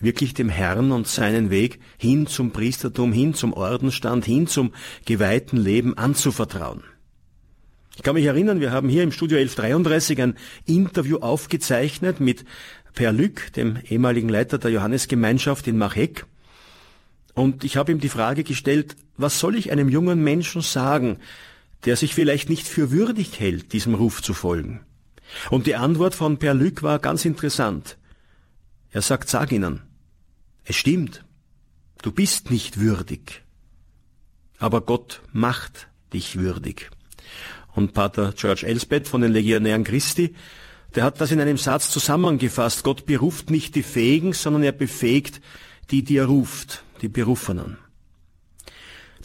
[0.00, 4.72] wirklich dem Herrn und seinen Weg hin zum Priestertum, hin zum Ordenstand, hin zum
[5.04, 6.82] geweihten Leben anzuvertrauen.
[7.96, 10.34] Ich kann mich erinnern, wir haben hier im Studio 1133 ein
[10.66, 12.44] Interview aufgezeichnet mit
[12.94, 16.26] Per Lück, dem ehemaligen Leiter der Johannesgemeinschaft in Machek.
[17.34, 21.18] Und ich habe ihm die Frage gestellt, was soll ich einem jungen Menschen sagen,
[21.86, 24.80] der sich vielleicht nicht für würdig hält, diesem Ruf zu folgen.
[25.50, 27.96] Und die Antwort von Per Lück war ganz interessant.
[28.90, 29.82] Er sagt, sag ihnen,
[30.64, 31.24] es stimmt,
[32.02, 33.42] du bist nicht würdig,
[34.58, 36.90] aber Gott macht dich würdig.
[37.74, 40.34] Und Pater George Elsbeth von den Legionären Christi,
[40.94, 42.82] der hat das in einem Satz zusammengefasst.
[42.82, 45.40] Gott beruft nicht die Fähigen, sondern er befähigt
[45.90, 47.76] die, die er ruft, die Berufenen.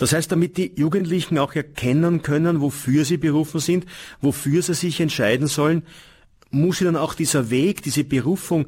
[0.01, 3.85] Das heißt, damit die Jugendlichen auch erkennen können, wofür sie berufen sind,
[4.19, 5.83] wofür sie sich entscheiden sollen,
[6.49, 8.65] muss ihnen auch dieser Weg, diese Berufung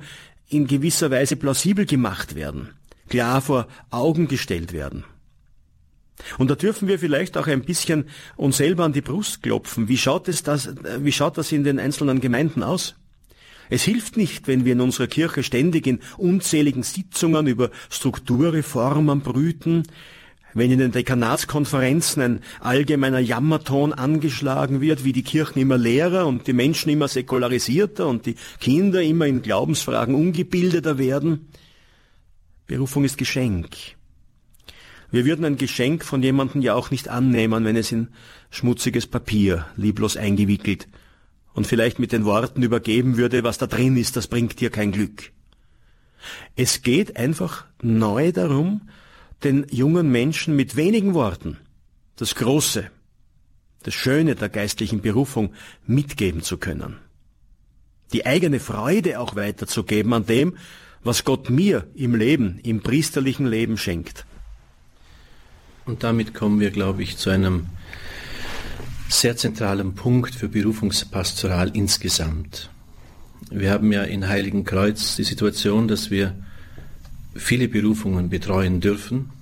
[0.48, 2.70] in gewisser Weise plausibel gemacht werden,
[3.10, 5.06] klar vor Augen gestellt werden.
[6.38, 9.88] Und da dürfen wir vielleicht auch ein bisschen uns selber an die Brust klopfen.
[9.88, 10.70] Wie schaut es das,
[11.00, 12.94] wie schaut das in den einzelnen Gemeinden aus?
[13.72, 19.88] Es hilft nicht, wenn wir in unserer Kirche ständig in unzähligen Sitzungen über Strukturreformen brüten,
[20.54, 26.48] wenn in den Dekanatskonferenzen ein allgemeiner Jammerton angeschlagen wird, wie die Kirchen immer leerer und
[26.48, 31.48] die Menschen immer säkularisierter und die Kinder immer in Glaubensfragen ungebildeter werden.
[32.68, 33.76] Berufung ist Geschenk.
[35.12, 38.08] Wir würden ein Geschenk von jemandem ja auch nicht annehmen, wenn es in
[38.50, 40.88] schmutziges Papier lieblos eingewickelt
[41.54, 44.92] und vielleicht mit den Worten übergeben würde, was da drin ist, das bringt dir kein
[44.92, 45.32] Glück.
[46.56, 48.82] Es geht einfach neu darum,
[49.44, 51.58] den jungen Menschen mit wenigen Worten
[52.16, 52.90] das Große,
[53.84, 55.54] das Schöne der geistlichen Berufung
[55.86, 56.98] mitgeben zu können.
[58.14, 60.58] Die eigene Freude auch weiterzugeben an dem,
[61.04, 64.26] was Gott mir im Leben, im priesterlichen Leben schenkt.
[65.86, 67.66] Und damit kommen wir, glaube ich, zu einem
[69.10, 72.70] sehr zentralen Punkt für Berufungspastoral insgesamt.
[73.50, 76.34] Wir haben ja in Heiligen Kreuz die Situation, dass wir
[77.36, 79.33] viele Berufungen betreuen dürfen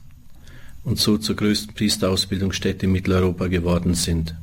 [0.83, 4.35] und so zur größten Priesterausbildungsstätte in Mitteleuropa geworden sind.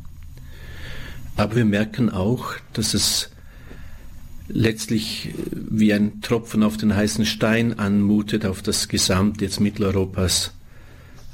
[1.37, 3.31] Aber wir merken auch, dass es
[4.48, 10.53] letztlich wie ein Tropfen auf den heißen Stein anmutet, auf das Gesamt jetzt Mitteleuropas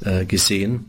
[0.00, 0.86] äh, gesehen.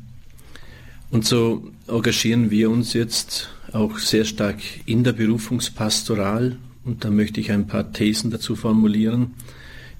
[1.12, 6.58] Und so engagieren wir uns jetzt auch sehr stark in der Berufungspastoral.
[6.84, 9.36] Und da möchte ich ein paar Thesen dazu formulieren.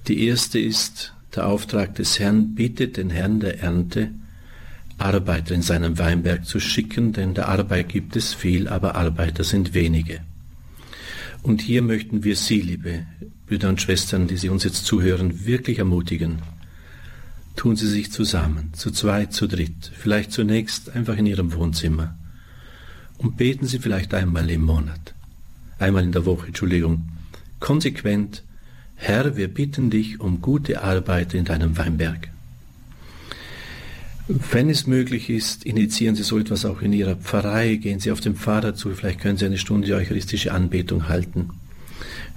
[0.08, 4.12] Die erste ist, der Auftrag des Herrn bittet den Herrn der Ernte,
[4.98, 9.74] Arbeiter in seinen Weinberg zu schicken, denn der Arbeit gibt es viel, aber Arbeiter sind
[9.74, 10.22] wenige.
[11.44, 13.06] Und hier möchten wir Sie, liebe
[13.46, 16.42] Brüder und Schwestern, die Sie uns jetzt zuhören, wirklich ermutigen.
[17.56, 22.16] Tun Sie sich zusammen, zu zweit, zu dritt, vielleicht zunächst einfach in Ihrem Wohnzimmer
[23.18, 25.14] und beten Sie vielleicht einmal im Monat,
[25.78, 27.10] einmal in der Woche, Entschuldigung,
[27.60, 28.44] konsequent
[28.96, 32.30] Herr, wir bitten dich um gute Arbeit in deinem Weinberg.
[34.28, 38.22] Wenn es möglich ist, initiieren Sie so etwas auch in Ihrer Pfarrei, gehen Sie auf
[38.22, 41.52] den Pfarrer zu, vielleicht können Sie eine Stunde eucharistische Anbetung halten.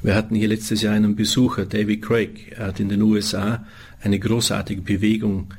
[0.03, 3.67] Wir hatten hier letztes Jahr einen Besucher, David Craig, er hat in den USA
[4.03, 5.55] eine großartige Bewegung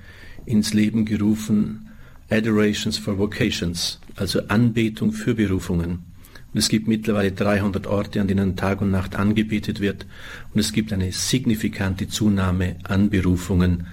[0.45, 1.89] ins Leben gerufen,
[2.29, 6.08] Adorations for Vocations, also Anbetung für Berufungen.
[6.53, 10.05] Und es gibt mittlerweile 300 Orte, an denen Tag und Nacht angebetet wird.
[10.53, 13.87] Und es gibt eine signifikante Zunahme an Berufungen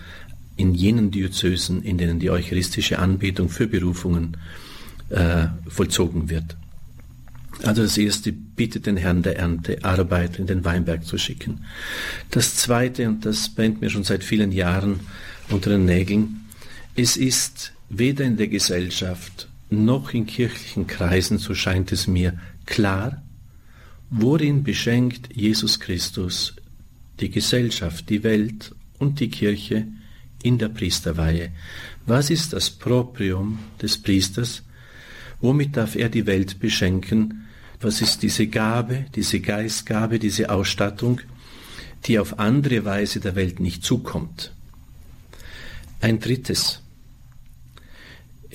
[0.56, 4.38] in jenen Diözesen, in denen die eucharistische Anbetung für Berufungen
[5.10, 6.56] äh, vollzogen wird.
[7.62, 11.64] Also das erste, bittet den Herrn der Ernte, Arbeit in den Weinberg zu schicken.
[12.30, 15.00] Das zweite, und das brennt mir schon seit vielen Jahren
[15.50, 16.46] unter den Nägeln,
[16.96, 23.22] es ist weder in der Gesellschaft noch in kirchlichen Kreisen, so scheint es mir, klar,
[24.10, 26.54] worin beschenkt Jesus Christus
[27.20, 29.86] die Gesellschaft, die Welt und die Kirche
[30.42, 31.50] in der Priesterweihe.
[32.06, 34.62] Was ist das Proprium des Priesters?
[35.40, 37.46] Womit darf er die Welt beschenken?
[37.80, 41.20] Was ist diese Gabe, diese Geistgabe, diese Ausstattung,
[42.06, 44.52] die auf andere Weise der Welt nicht zukommt?
[46.00, 46.80] Ein drittes.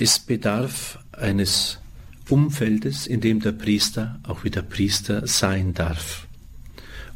[0.03, 1.77] Es bedarf eines
[2.27, 6.25] Umfeldes, in dem der Priester auch wieder Priester sein darf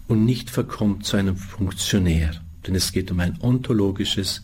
[0.08, 2.40] und nicht verkommt zu einem Funktionär.
[2.68, 4.44] Denn es geht um ein ontologisches,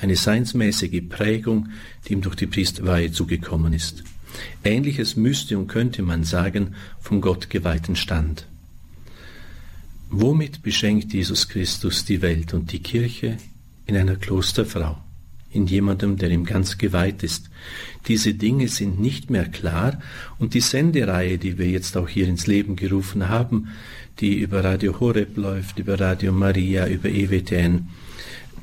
[0.00, 1.68] eine seinsmäßige Prägung,
[2.08, 4.04] die ihm durch die Priesterweihe zugekommen ist.
[4.64, 8.46] Ähnliches müsste und könnte man sagen vom gottgeweihten Stand.
[10.08, 13.36] Womit beschenkt Jesus Christus die Welt und die Kirche
[13.84, 14.96] in einer Klosterfrau,
[15.50, 17.50] in jemandem, der ihm ganz geweiht ist?
[18.08, 20.00] Diese Dinge sind nicht mehr klar
[20.38, 23.68] und die Sendereihe, die wir jetzt auch hier ins Leben gerufen haben,
[24.20, 27.88] die über Radio Horeb läuft, über Radio Maria, über EWTN,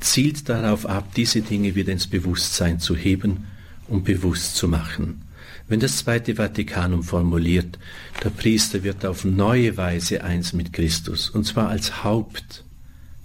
[0.00, 3.44] zielt darauf ab, diese Dinge wieder ins Bewusstsein zu heben
[3.88, 5.22] und bewusst zu machen.
[5.66, 7.78] Wenn das Zweite Vatikanum formuliert,
[8.22, 12.64] der Priester wird auf neue Weise eins mit Christus, und zwar als Haupt,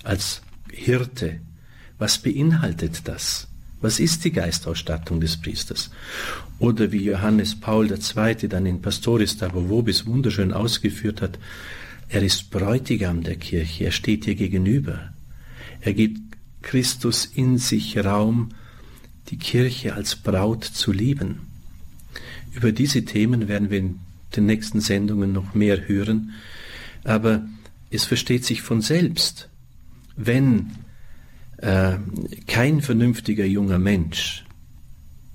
[0.03, 0.41] als
[0.71, 1.41] Hirte.
[1.97, 3.48] Was beinhaltet das?
[3.81, 5.89] Was ist die Geistausstattung des Priesters?
[6.59, 8.47] Oder wie Johannes Paul II.
[8.49, 11.39] dann in Pastoris Tabo Vobis wunderschön ausgeführt hat,
[12.09, 15.13] er ist Bräutigam der Kirche, er steht ihr gegenüber.
[15.79, 16.19] Er gibt
[16.61, 18.49] Christus in sich Raum,
[19.29, 21.47] die Kirche als Braut zu lieben.
[22.51, 23.99] Über diese Themen werden wir in
[24.35, 26.33] den nächsten Sendungen noch mehr hören,
[27.03, 27.47] aber
[27.91, 29.49] es versteht sich von selbst,
[30.15, 30.71] wenn
[31.61, 31.97] äh,
[32.47, 34.45] kein vernünftiger junger Mensch,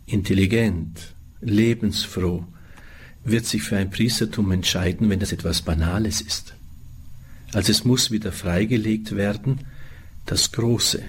[0.07, 2.45] intelligent, lebensfroh,
[3.25, 6.55] wird sich für ein Priestertum entscheiden, wenn das etwas Banales ist.
[7.53, 9.61] Also es muss wieder freigelegt werden,
[10.27, 11.03] das Große,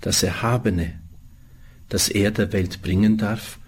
[0.00, 0.94] das Erhabene,
[1.88, 3.58] das er der Welt bringen darf,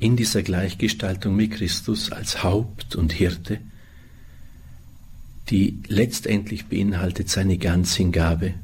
[0.00, 3.60] in dieser Gleichgestaltung mit Christus als Haupt und Hirte,
[5.50, 8.54] die letztendlich beinhaltet seine Ganzhingabe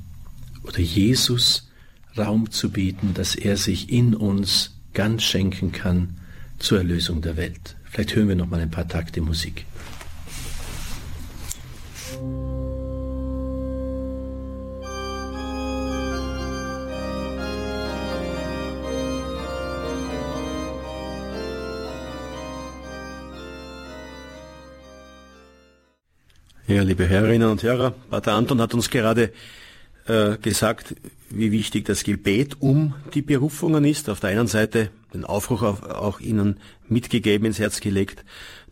[0.69, 1.69] oder Jesus
[2.17, 6.19] Raum zu bieten, dass er sich in uns ganz schenken kann
[6.59, 7.77] zur Erlösung der Welt.
[7.85, 9.65] Vielleicht hören wir noch mal ein paar Takte Musik.
[26.67, 29.33] Ja, liebe Hörerinnen und Hörer, Pater Anton hat uns gerade
[30.09, 30.97] äh, gesagt,
[31.31, 34.09] wie wichtig das Gebet um die Berufungen ist.
[34.09, 38.25] Auf der einen Seite den Aufruf auch, auch Ihnen mitgegeben, ins Herz gelegt,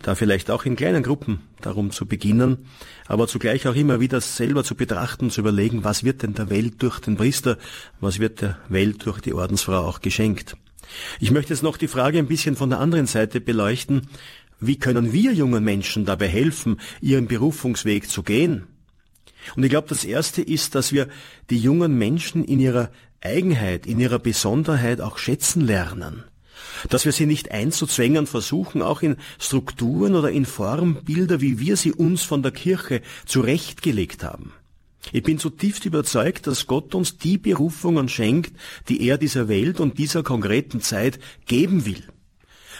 [0.02, 2.66] da vielleicht auch in kleinen Gruppen darum zu beginnen,
[3.06, 6.74] aber zugleich auch immer wieder selber zu betrachten, zu überlegen, was wird denn der Welt
[6.82, 7.58] durch den Priester,
[8.00, 10.56] was wird der Welt durch die Ordensfrau auch geschenkt.
[11.20, 14.08] Ich möchte jetzt noch die Frage ein bisschen von der anderen Seite beleuchten,
[14.60, 18.66] wie können wir jungen Menschen dabei helfen, ihren Berufungsweg zu gehen?
[19.54, 21.08] Und ich glaube, das Erste ist, dass wir
[21.50, 26.24] die jungen Menschen in ihrer Eigenheit, in ihrer Besonderheit auch schätzen lernen.
[26.90, 31.92] Dass wir sie nicht einzuzwängen versuchen, auch in Strukturen oder in Formbilder, wie wir sie
[31.92, 34.52] uns von der Kirche zurechtgelegt haben.
[35.12, 38.52] Ich bin zutiefst überzeugt, dass Gott uns die Berufungen schenkt,
[38.88, 42.02] die er dieser Welt und dieser konkreten Zeit geben will.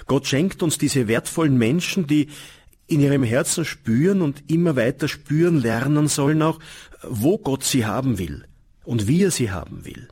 [0.07, 2.29] Gott schenkt uns diese wertvollen Menschen, die
[2.87, 6.59] in ihrem Herzen spüren und immer weiter spüren lernen sollen auch,
[7.03, 8.44] wo Gott sie haben will
[8.85, 10.09] und wie er sie haben will.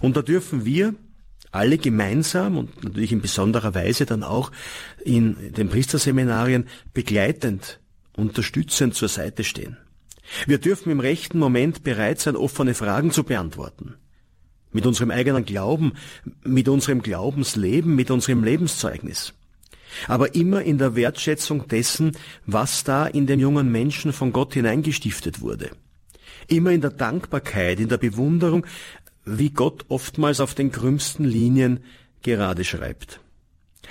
[0.00, 0.94] Und da dürfen wir
[1.50, 4.50] alle gemeinsam und natürlich in besonderer Weise dann auch
[5.04, 7.78] in den Priesterseminarien begleitend,
[8.16, 9.76] unterstützend zur Seite stehen.
[10.46, 13.96] Wir dürfen im rechten Moment bereit sein, offene Fragen zu beantworten
[14.72, 15.92] mit unserem eigenen Glauben,
[16.42, 19.34] mit unserem Glaubensleben, mit unserem Lebenszeugnis.
[20.08, 25.40] Aber immer in der Wertschätzung dessen, was da in den jungen Menschen von Gott hineingestiftet
[25.40, 25.70] wurde.
[26.48, 28.66] Immer in der Dankbarkeit, in der Bewunderung,
[29.24, 31.80] wie Gott oftmals auf den krümmsten Linien
[32.22, 33.20] gerade schreibt.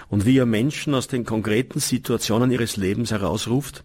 [0.10, 3.84] Und wie er Menschen aus den konkreten Situationen ihres Lebens herausruft,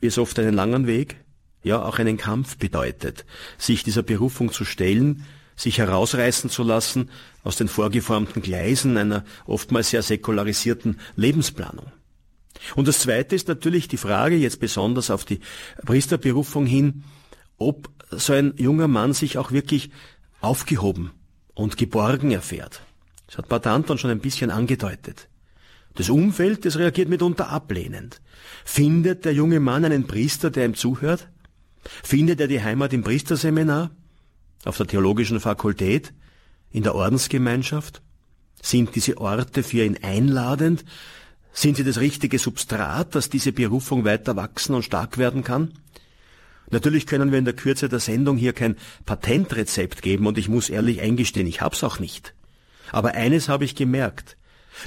[0.00, 1.16] wie es oft einen langen Weg,
[1.62, 3.24] ja auch einen Kampf bedeutet,
[3.58, 5.24] sich dieser Berufung zu stellen,
[5.56, 7.10] sich herausreißen zu lassen
[7.42, 11.86] aus den vorgeformten Gleisen einer oftmals sehr säkularisierten Lebensplanung.
[12.76, 15.40] Und das Zweite ist natürlich die Frage, jetzt besonders auf die
[15.84, 17.04] Priesterberufung hin,
[17.58, 19.90] ob so ein junger Mann sich auch wirklich
[20.40, 21.10] aufgehoben
[21.54, 22.82] und geborgen erfährt.
[23.26, 25.28] Das hat Pater Anton schon ein bisschen angedeutet.
[25.94, 28.20] Das Umfeld, das reagiert mitunter ablehnend.
[28.64, 31.28] Findet der junge Mann einen Priester, der ihm zuhört?
[32.02, 33.90] Findet er die Heimat im Priesterseminar?
[34.64, 36.12] auf der theologischen Fakultät,
[36.72, 38.02] in der Ordensgemeinschaft?
[38.60, 40.84] Sind diese Orte für ihn einladend?
[41.52, 45.72] Sind sie das richtige Substrat, dass diese Berufung weiter wachsen und stark werden kann?
[46.70, 50.70] Natürlich können wir in der Kürze der Sendung hier kein Patentrezept geben und ich muss
[50.70, 52.34] ehrlich eingestehen, ich hab's auch nicht.
[52.90, 54.38] Aber eines habe ich gemerkt.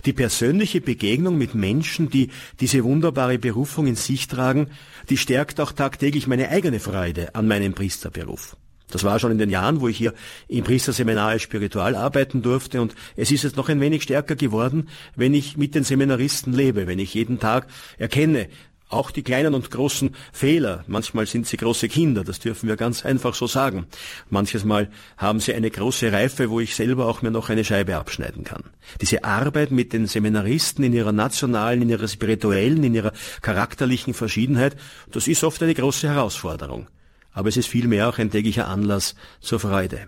[0.06, 4.72] Die persönliche Begegnung mit Menschen, die diese wunderbare Berufung in sich tragen,
[5.10, 8.58] die stärkt auch tagtäglich meine eigene Freude an meinem Priesterberuf.
[8.92, 10.14] Das war schon in den Jahren, wo ich hier
[10.48, 15.34] im Priesterseminar Spiritual arbeiten durfte und es ist jetzt noch ein wenig stärker geworden, wenn
[15.34, 17.68] ich mit den Seminaristen lebe, wenn ich jeden Tag
[17.98, 18.48] erkenne,
[18.88, 23.04] auch die kleinen und großen Fehler, manchmal sind sie große Kinder, das dürfen wir ganz
[23.04, 23.88] einfach so sagen.
[24.30, 27.98] Manches Mal haben sie eine große Reife, wo ich selber auch mir noch eine Scheibe
[27.98, 28.64] abschneiden kann.
[29.02, 34.76] Diese Arbeit mit den Seminaristen in ihrer nationalen, in ihrer spirituellen, in ihrer charakterlichen Verschiedenheit,
[35.12, 36.88] das ist oft eine große Herausforderung.
[37.36, 40.08] Aber es ist vielmehr auch ein täglicher Anlass zur Freude.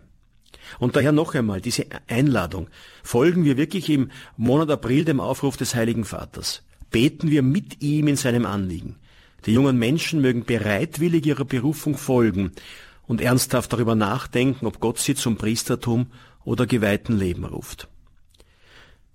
[0.79, 2.69] Und daher noch einmal diese Einladung.
[3.03, 8.07] Folgen wir wirklich im Monat April dem Aufruf des Heiligen Vaters beten wir mit ihm
[8.07, 8.95] in seinem Anliegen.
[9.45, 12.51] Die jungen Menschen mögen bereitwillig ihrer Berufung folgen
[13.05, 16.07] und ernsthaft darüber nachdenken, ob Gott sie zum Priestertum
[16.43, 17.87] oder geweihten Leben ruft.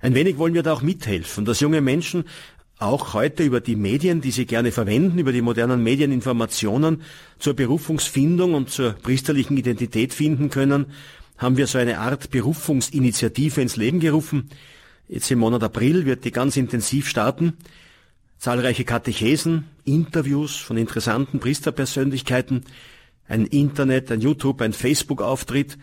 [0.00, 2.24] Ein wenig wollen wir da auch mithelfen, dass junge Menschen
[2.82, 7.02] auch heute über die Medien, die sie gerne verwenden, über die modernen Medien Informationen
[7.38, 10.86] zur Berufungsfindung und zur priesterlichen Identität finden können,
[11.38, 14.50] haben wir so eine Art Berufungsinitiative ins Leben gerufen,
[15.12, 17.58] Jetzt im Monat April wird die ganz intensiv starten.
[18.38, 22.64] Zahlreiche Katechesen, Interviews von interessanten Priesterpersönlichkeiten,
[23.28, 25.76] ein Internet, ein YouTube, ein Facebook-Auftritt.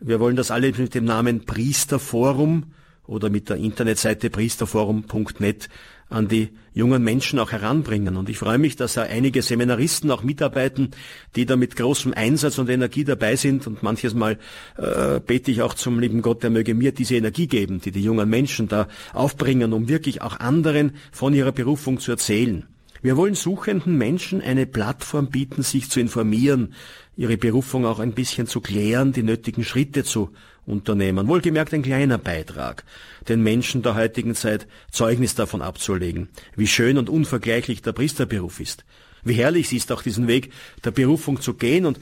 [0.00, 2.72] Wir wollen das alle mit dem Namen Priesterforum
[3.06, 5.68] oder mit der Internetseite priesterforum.net
[6.12, 8.16] an die jungen Menschen auch heranbringen.
[8.16, 10.90] Und ich freue mich, dass da einige Seminaristen auch mitarbeiten,
[11.36, 13.66] die da mit großem Einsatz und Energie dabei sind.
[13.66, 14.38] Und manches Mal
[14.76, 18.02] äh, bete ich auch zum lieben Gott, er möge mir diese Energie geben, die die
[18.02, 22.66] jungen Menschen da aufbringen, um wirklich auch anderen von ihrer Berufung zu erzählen.
[23.02, 26.72] Wir wollen suchenden Menschen eine Plattform bieten, sich zu informieren,
[27.16, 30.30] ihre Berufung auch ein bisschen zu klären, die nötigen Schritte zu
[30.66, 31.28] unternehmen.
[31.28, 32.84] Wohlgemerkt ein kleiner Beitrag,
[33.28, 38.84] den Menschen der heutigen Zeit Zeugnis davon abzulegen, wie schön und unvergleichlich der Priesterberuf ist,
[39.24, 40.52] wie herrlich es ist, auch diesen Weg
[40.84, 41.98] der Berufung zu gehen und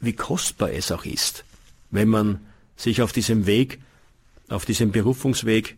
[0.00, 1.44] wie kostbar es auch ist,
[1.90, 2.40] wenn man
[2.76, 3.80] sich auf diesem Weg,
[4.48, 5.76] auf diesem Berufungsweg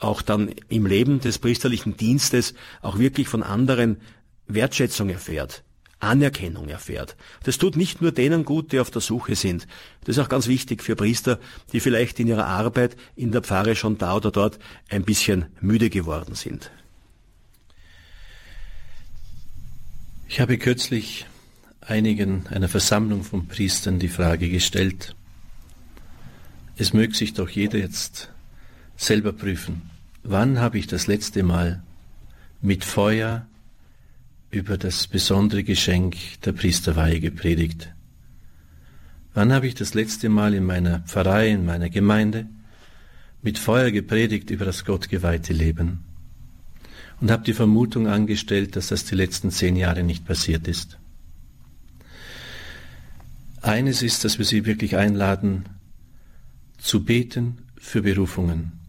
[0.00, 4.00] auch dann im Leben des priesterlichen Dienstes auch wirklich von anderen
[4.46, 5.63] Wertschätzung erfährt,
[6.00, 7.16] Anerkennung erfährt.
[7.44, 9.66] Das tut nicht nur denen gut, die auf der Suche sind.
[10.04, 11.38] Das ist auch ganz wichtig für Priester,
[11.72, 15.90] die vielleicht in ihrer Arbeit in der Pfarre schon da oder dort ein bisschen müde
[15.90, 16.70] geworden sind.
[20.28, 21.26] Ich habe kürzlich
[21.80, 25.14] einigen einer Versammlung von Priestern die Frage gestellt,
[26.76, 28.30] es möge sich doch jeder jetzt
[28.96, 29.90] selber prüfen,
[30.24, 31.82] wann habe ich das letzte Mal
[32.60, 33.46] mit Feuer
[34.54, 37.92] über das besondere Geschenk der Priesterweihe gepredigt.
[39.34, 42.46] Wann habe ich das letzte Mal in meiner Pfarrei, in meiner Gemeinde
[43.42, 46.04] mit Feuer gepredigt über das gottgeweihte Leben
[47.20, 50.98] und habe die Vermutung angestellt, dass das die letzten zehn Jahre nicht passiert ist.
[53.60, 55.64] Eines ist, dass wir Sie wirklich einladen,
[56.78, 58.83] zu beten für Berufungen.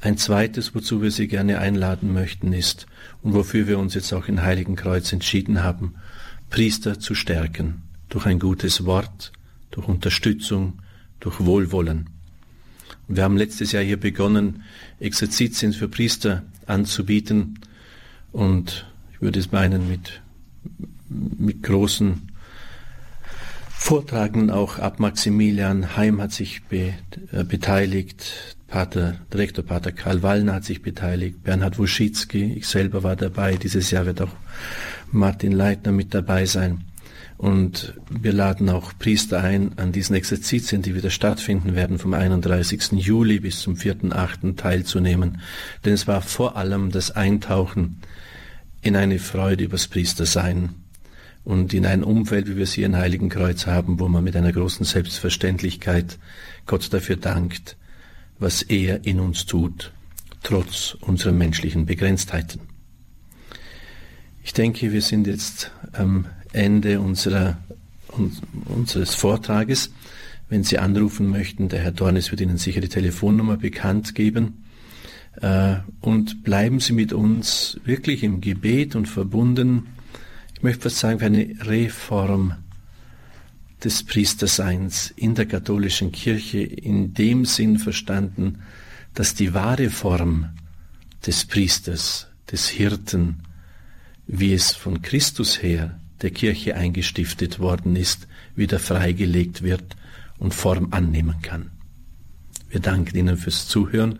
[0.00, 2.86] Ein zweites, wozu wir Sie gerne einladen möchten, ist,
[3.22, 5.94] und wofür wir uns jetzt auch in Heiligen Kreuz entschieden haben,
[6.50, 9.32] Priester zu stärken, durch ein gutes Wort,
[9.70, 10.78] durch Unterstützung,
[11.18, 12.10] durch Wohlwollen.
[13.08, 14.62] Wir haben letztes Jahr hier begonnen,
[15.00, 17.58] Exerzitien für Priester anzubieten,
[18.30, 20.20] und ich würde es meinen, mit,
[21.08, 22.27] mit großen
[23.80, 26.92] Vortragenden auch ab Maximilian Heim hat sich be,
[27.32, 33.16] äh, beteiligt, Pater, Direktor Pater Karl Wallner hat sich beteiligt, Bernhard Wuschitzki, ich selber war
[33.16, 33.54] dabei.
[33.54, 34.32] Dieses Jahr wird auch
[35.10, 36.84] Martin Leitner mit dabei sein.
[37.38, 42.92] Und wir laden auch Priester ein, an diesen Exerzitien, die wieder stattfinden werden, vom 31.
[42.92, 44.56] Juli bis zum 4.8.
[44.56, 45.40] teilzunehmen.
[45.84, 48.00] Denn es war vor allem das Eintauchen
[48.82, 50.74] in eine Freude übers Priestersein
[51.48, 54.36] und in ein Umfeld, wie wir es hier in Heiligen Kreuz haben, wo man mit
[54.36, 56.18] einer großen Selbstverständlichkeit
[56.66, 57.78] Gott dafür dankt,
[58.38, 59.90] was er in uns tut,
[60.42, 62.60] trotz unserer menschlichen Begrenztheiten.
[64.44, 67.56] Ich denke, wir sind jetzt am Ende unserer,
[68.66, 69.90] unseres Vortrages.
[70.50, 74.64] Wenn Sie anrufen möchten, der Herr Dornis wird Ihnen sicher die Telefonnummer bekannt geben.
[75.40, 79.86] Äh, und bleiben Sie mit uns wirklich im Gebet und verbunden,
[80.58, 82.56] ich möchte fast sagen, für eine Reform
[83.84, 88.64] des Priesterseins in der katholischen Kirche in dem Sinn verstanden,
[89.14, 90.48] dass die wahre Form
[91.24, 93.44] des Priesters, des Hirten,
[94.26, 99.96] wie es von Christus her der Kirche eingestiftet worden ist, wieder freigelegt wird
[100.38, 101.70] und Form annehmen kann.
[102.68, 104.18] Wir danken Ihnen fürs Zuhören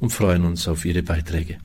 [0.00, 1.58] und freuen uns auf Ihre Beiträge.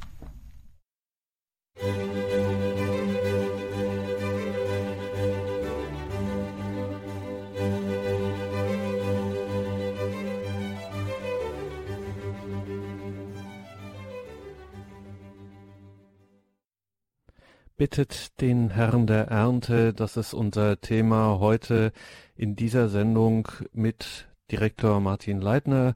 [17.82, 19.92] Bittet den Herrn der Ernte.
[19.92, 21.94] Das ist unser Thema heute
[22.36, 25.96] in dieser Sendung mit Direktor Martin Leitner,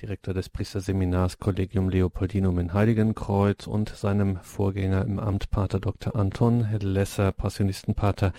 [0.00, 6.14] Direktor des Priesterseminars Collegium Leopoldinum in Heiligenkreuz und seinem Vorgänger im Amt Pater Dr.
[6.14, 8.32] Anton Lesser, Passionistenpater,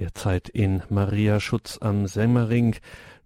[0.00, 2.76] derzeit in Mariaschutz am Semmering.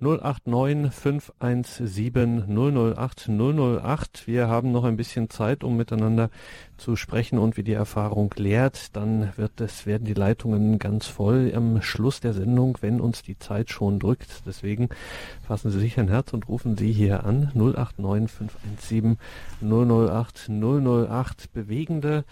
[0.03, 4.27] 089 517 008 008.
[4.27, 6.29] Wir haben noch ein bisschen Zeit, um miteinander
[6.77, 11.53] zu sprechen und wie die Erfahrung lehrt, dann wird es, werden die Leitungen ganz voll
[11.55, 14.43] am Schluss der Sendung, wenn uns die Zeit schon drückt.
[14.45, 14.89] Deswegen
[15.47, 19.19] fassen Sie sich ein Herz und rufen Sie hier an 089 517
[19.61, 21.53] 008 008.
[21.53, 22.25] Bewegende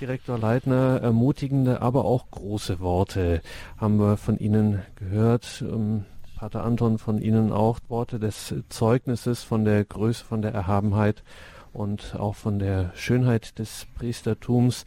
[0.00, 3.42] Direktor Leitner, ermutigende, aber auch große Worte
[3.76, 5.62] haben wir von Ihnen gehört.
[6.40, 11.22] Pater Anton, von Ihnen auch Worte des Zeugnisses von der Größe, von der Erhabenheit
[11.72, 14.84] und auch von der Schönheit des Priestertums.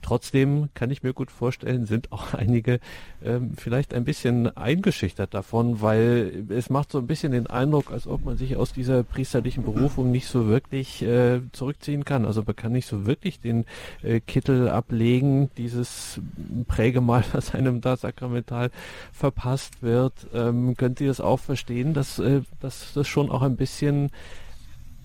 [0.00, 2.78] Trotzdem kann ich mir gut vorstellen, sind auch einige
[3.24, 8.06] ähm, vielleicht ein bisschen eingeschüchtert davon, weil es macht so ein bisschen den Eindruck, als
[8.06, 12.24] ob man sich aus dieser priesterlichen Berufung nicht so wirklich äh, zurückziehen kann.
[12.24, 13.64] Also man kann nicht so wirklich den
[14.02, 16.20] äh, Kittel ablegen, dieses
[16.68, 18.70] Prägemal, was einem da sakramental
[19.12, 20.12] verpasst wird.
[20.32, 24.10] Ähm, könnt ihr das auch verstehen, dass, äh, dass das schon auch ein bisschen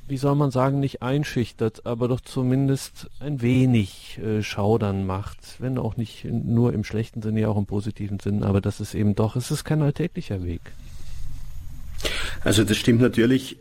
[0.08, 5.78] wie soll man sagen, nicht einschüchtert, aber doch zumindest ein wenig äh, Schaudern macht, wenn
[5.78, 9.16] auch nicht nur im schlechten Sinne, ja auch im positiven Sinn, aber das ist eben
[9.16, 10.62] doch, es ist kein alltäglicher Weg.
[12.44, 13.58] Also das stimmt natürlich.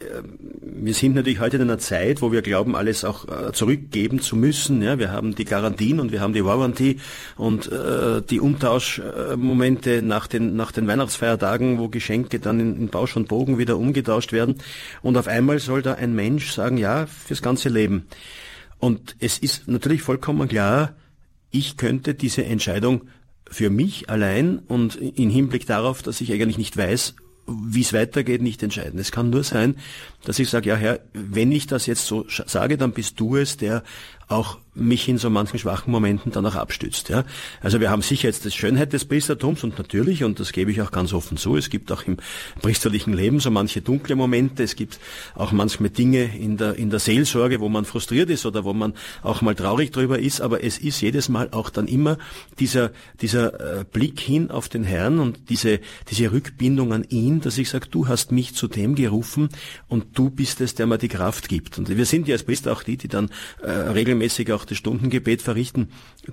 [0.63, 4.37] Wir sind natürlich heute in einer Zeit, wo wir glauben, alles auch äh, zurückgeben zu
[4.37, 4.83] müssen.
[4.83, 7.01] Ja, wir haben die Garantien und wir haben die Warranty
[7.37, 13.17] und äh, die Umtauschmomente nach den, nach den Weihnachtsfeiertagen, wo Geschenke dann in, in Bausch
[13.17, 14.57] und Bogen wieder umgetauscht werden.
[15.03, 18.07] Und auf einmal soll da ein Mensch sagen, ja, fürs ganze Leben.
[18.79, 20.95] Und es ist natürlich vollkommen klar,
[21.51, 23.09] ich könnte diese Entscheidung
[23.49, 27.15] für mich allein und in Hinblick darauf, dass ich eigentlich nicht weiß,
[27.47, 28.99] wie es weitergeht, nicht entscheiden.
[28.99, 29.77] Es kann nur sein,
[30.25, 33.57] dass ich sage, ja Herr, wenn ich das jetzt so sage, dann bist du es,
[33.57, 33.83] der
[34.29, 37.09] auch mich in so manchen schwachen Momenten dann auch abstützt.
[37.09, 37.25] Ja?
[37.61, 40.83] Also wir haben sicher jetzt die Schönheit des Priestertums und natürlich, und das gebe ich
[40.83, 42.19] auch ganz offen zu, es gibt auch im
[42.61, 44.99] priesterlichen Leben so manche dunkle Momente, es gibt
[45.35, 48.95] auch manchmal Dinge in der, in der Seelsorge, wo man frustriert ist oder wo man
[49.23, 52.19] auch mal traurig drüber ist, aber es ist jedes Mal auch dann immer
[52.59, 57.59] dieser, dieser äh, Blick hin auf den Herrn und diese, diese Rückbindung an ihn, dass
[57.59, 59.49] ich sage, du hast mich zu dem gerufen
[59.89, 61.79] und du bist es, der mir die Kraft gibt.
[61.79, 63.31] Und wir sind ja als Priester auch die, die dann
[63.63, 65.89] äh, regelmäßig regelmäßig auch das Stundengebet verrichten,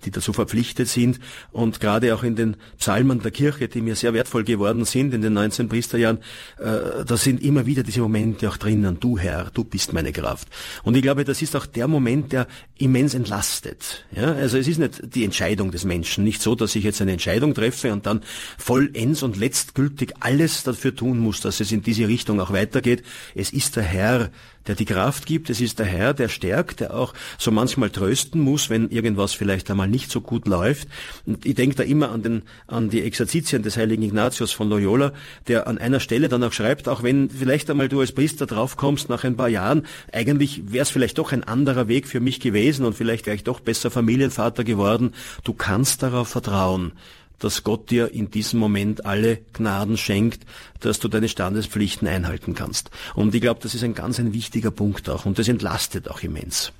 [0.05, 1.19] die dazu verpflichtet sind.
[1.51, 5.21] Und gerade auch in den Psalmen der Kirche, die mir sehr wertvoll geworden sind in
[5.21, 6.17] den 19 Priesterjahren,
[6.59, 8.97] äh, da sind immer wieder diese Momente auch drinnen.
[8.99, 10.47] Du Herr, du bist meine Kraft.
[10.83, 14.05] Und ich glaube, das ist auch der Moment, der immens entlastet.
[14.15, 14.33] Ja?
[14.33, 17.53] Also es ist nicht die Entscheidung des Menschen, nicht so, dass ich jetzt eine Entscheidung
[17.53, 18.21] treffe und dann
[18.57, 23.03] vollends und letztgültig alles dafür tun muss, dass es in diese Richtung auch weitergeht.
[23.35, 24.31] Es ist der Herr,
[24.67, 25.49] der die Kraft gibt.
[25.49, 29.69] Es ist der Herr, der stärkt, der auch so manchmal trösten muss, wenn irgendwas vielleicht
[29.69, 30.87] einmal nicht so gut läuft.
[31.25, 35.13] Und ich denke da immer an, den, an die Exerzitien des heiligen Ignatius von Loyola,
[35.47, 39.09] der an einer Stelle dann auch schreibt, auch wenn vielleicht einmal du als Priester draufkommst
[39.09, 42.85] nach ein paar Jahren, eigentlich wäre es vielleicht doch ein anderer Weg für mich gewesen
[42.85, 45.13] und vielleicht wäre ich doch besser Familienvater geworden.
[45.43, 46.93] Du kannst darauf vertrauen
[47.39, 50.45] dass Gott dir in diesem Moment alle Gnaden schenkt,
[50.79, 52.89] dass du deine Standespflichten einhalten kannst.
[53.15, 56.21] Und ich glaube, das ist ein ganz ein wichtiger Punkt auch und das entlastet auch
[56.21, 56.71] immens.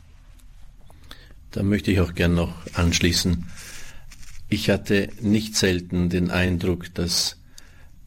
[1.52, 3.46] Da möchte ich auch gern noch anschließen.
[4.50, 7.38] Ich hatte nicht selten den Eindruck, dass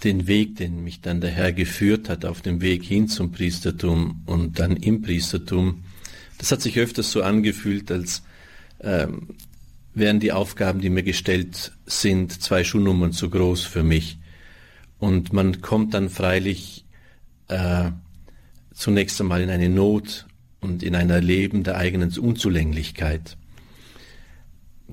[0.05, 4.23] den Weg, den mich dann der Herr geführt hat, auf dem Weg hin zum Priestertum
[4.27, 5.85] und dann im Priestertum,
[6.39, 8.23] das hat sich öfters so angefühlt, als
[8.81, 9.29] ähm,
[9.97, 14.19] wären die Aufgaben, die mir gestellt sind, zwei Schuhnummern zu groß für mich.
[14.99, 16.85] Und man kommt dann freilich
[17.49, 17.91] äh,
[18.75, 20.27] zunächst einmal in eine Not
[20.61, 23.39] und in ein Erleben der eigenen Unzulänglichkeit.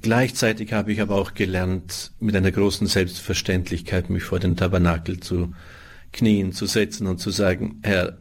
[0.02, 5.54] Gleichzeitig habe ich aber auch gelernt, mit einer großen Selbstverständlichkeit mich vor den Tabernakel zu
[6.14, 8.20] knien, zu setzen und zu sagen, Herr,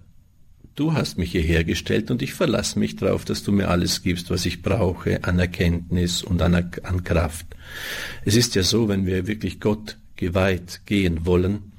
[0.75, 4.31] du hast mich hierher gestellt und ich verlasse mich darauf, dass du mir alles gibst,
[4.31, 7.47] was ich brauche an Erkenntnis und an, an Kraft.
[8.25, 11.73] Es ist ja so, wenn wir wirklich Gott geweiht gehen wollen,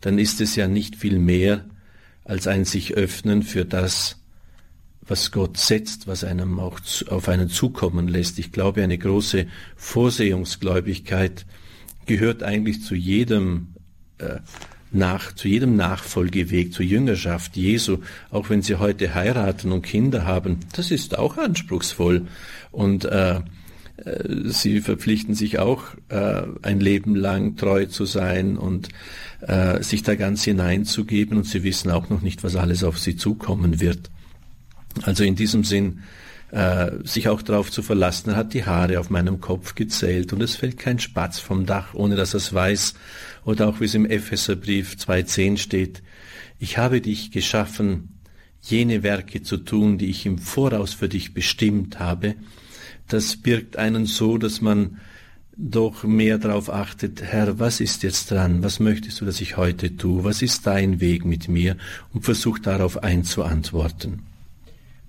[0.00, 1.64] dann ist es ja nicht viel mehr
[2.24, 4.16] als ein sich öffnen für das,
[5.02, 6.78] was Gott setzt, was einem auch
[7.08, 8.38] auf einen zukommen lässt.
[8.38, 11.46] Ich glaube, eine große Vorsehungsgläubigkeit
[12.06, 13.74] gehört eigentlich zu jedem
[14.18, 14.38] äh,
[14.92, 17.98] nach, zu jedem Nachfolgeweg, zur Jüngerschaft Jesu,
[18.30, 22.26] auch wenn sie heute heiraten und Kinder haben, das ist auch anspruchsvoll.
[22.72, 23.40] Und äh,
[24.04, 28.88] äh, sie verpflichten sich auch äh, ein Leben lang treu zu sein und
[29.40, 33.16] äh, sich da ganz hineinzugeben und sie wissen auch noch nicht, was alles auf sie
[33.16, 34.10] zukommen wird.
[35.02, 36.00] Also in diesem Sinn
[36.52, 40.42] äh, sich auch darauf zu verlassen, er hat die Haare auf meinem Kopf gezählt und
[40.42, 42.94] es fällt kein Spatz vom Dach, ohne dass er es weiß.
[43.44, 46.02] Oder auch wie es im Epheserbrief 2.10 steht,
[46.58, 48.20] ich habe dich geschaffen,
[48.60, 52.34] jene Werke zu tun, die ich im Voraus für dich bestimmt habe.
[53.08, 54.98] Das birgt einen so, dass man
[55.56, 58.62] doch mehr darauf achtet, Herr, was ist jetzt dran?
[58.62, 60.24] Was möchtest du, dass ich heute tue?
[60.24, 61.76] Was ist dein Weg mit mir?
[62.12, 64.29] Und versucht darauf einzuantworten.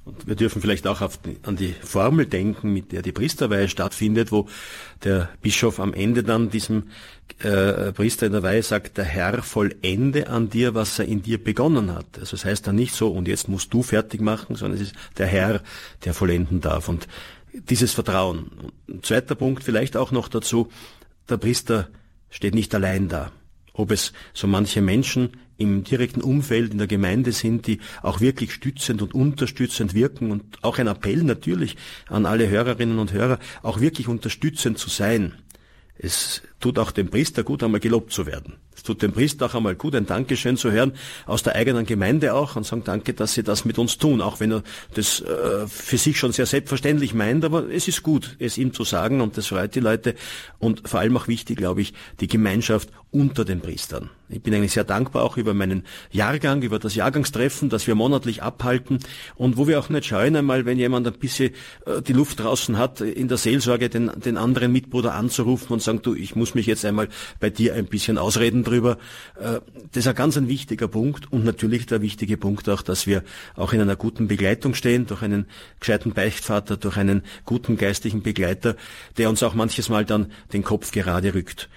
[0.04, 4.32] Und wir dürfen vielleicht auch die, an die Formel denken, mit der die Priesterweihe stattfindet,
[4.32, 4.48] wo
[5.04, 6.90] der Bischof am Ende dann diesem
[7.44, 11.44] äh, Priester in der Weihe sagt, der Herr vollende an dir, was er in dir
[11.44, 12.18] begonnen hat.
[12.20, 14.96] Also es heißt dann nicht so, und jetzt musst du fertig machen, sondern es ist
[15.20, 15.62] der Herr,
[16.04, 16.90] der vollenden darf.
[16.90, 17.08] Und
[17.54, 18.72] dieses Vertrauen.
[18.90, 20.70] Ein zweiter Punkt vielleicht auch noch dazu,
[21.30, 21.90] der Priester
[22.30, 23.32] steht nicht allein da.
[23.74, 28.52] Ob es so manche Menschen im direkten Umfeld in der Gemeinde sind, die auch wirklich
[28.54, 33.80] stützend und unterstützend wirken und auch ein Appell natürlich an alle Hörerinnen und Hörer, auch
[33.80, 35.34] wirklich unterstützend zu sein.
[35.98, 38.56] Es tut auch dem Priester gut, einmal gelobt zu werden.
[38.82, 40.94] Es tut dem Priester auch einmal gut, ein Dankeschön zu hören,
[41.28, 44.40] aus der eigenen Gemeinde auch, und sagen Danke, dass Sie das mit uns tun, auch
[44.40, 44.64] wenn er
[44.96, 48.84] das äh, für sich schon sehr selbstverständlich meint, aber es ist gut, es ihm zu
[48.84, 50.16] sagen, und das freut die Leute.
[50.58, 54.10] Und vor allem auch wichtig, glaube ich, die Gemeinschaft unter den Priestern.
[54.30, 58.42] Ich bin eigentlich sehr dankbar auch über meinen Jahrgang, über das Jahrgangstreffen, das wir monatlich
[58.42, 59.00] abhalten
[59.36, 61.52] und wo wir auch nicht scheuen, einmal, wenn jemand ein bisschen
[61.86, 66.02] äh, die Luft draußen hat, in der Seelsorge den, den anderen Mitbruder anzurufen und sagen,
[66.02, 67.10] du, ich muss mich jetzt einmal
[67.42, 68.98] bei dir ein bisschen ausreden drüber.
[69.40, 69.60] Äh,
[69.92, 73.24] das ist ein ganz ein wichtiger Punkt und natürlich der wichtige Punkt auch, dass wir
[73.56, 75.46] auch in einer guten Begleitung stehen, durch einen
[75.80, 78.76] gescheiten Beichtvater, durch einen guten geistlichen Begleiter,
[79.18, 81.70] der uns auch manches Mal dann den Kopf gerade rückt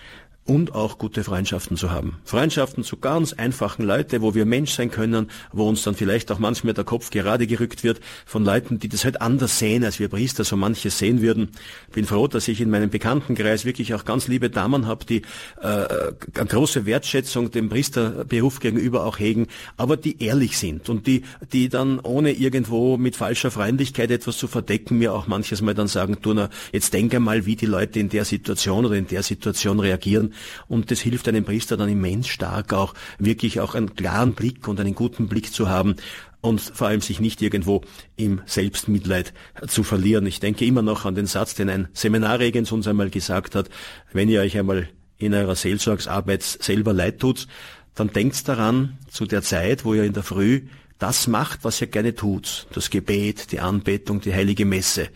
[0.46, 2.18] und auch gute Freundschaften zu haben.
[2.24, 6.38] Freundschaften zu ganz einfachen Leuten, wo wir Mensch sein können, wo uns dann vielleicht auch
[6.38, 10.08] manchmal der Kopf gerade gerückt wird von Leuten, die das halt anders sehen, als wir
[10.08, 11.48] Priester so manches sehen würden.
[11.92, 15.22] Bin froh, dass ich in meinem Bekanntenkreis wirklich auch ganz liebe Damen habe, die
[15.62, 19.46] äh, eine große Wertschätzung dem Priesterberuf gegenüber auch hegen,
[19.78, 21.22] aber die ehrlich sind und die,
[21.54, 25.88] die dann ohne irgendwo mit falscher Freundlichkeit etwas zu verdecken, mir auch manches Mal dann
[25.88, 29.22] sagen, du, na, jetzt denke mal, wie die Leute in der Situation oder in der
[29.22, 30.33] Situation reagieren
[30.68, 34.80] und das hilft einem Priester dann immens stark auch wirklich auch einen klaren Blick und
[34.80, 35.96] einen guten Blick zu haben
[36.40, 37.80] und vor allem sich nicht irgendwo
[38.16, 39.32] im Selbstmitleid
[39.66, 40.26] zu verlieren.
[40.26, 43.70] Ich denke immer noch an den Satz, den ein Seminarregens uns einmal gesagt hat,
[44.12, 47.48] wenn ihr euch einmal in eurer Seelsorgsarbeit selber leid tut,
[47.94, 50.62] dann denkt daran, zu der Zeit, wo ihr in der Früh
[50.98, 52.66] das macht, was ihr gerne tut.
[52.72, 55.08] Das Gebet, die Anbetung, die heilige Messe.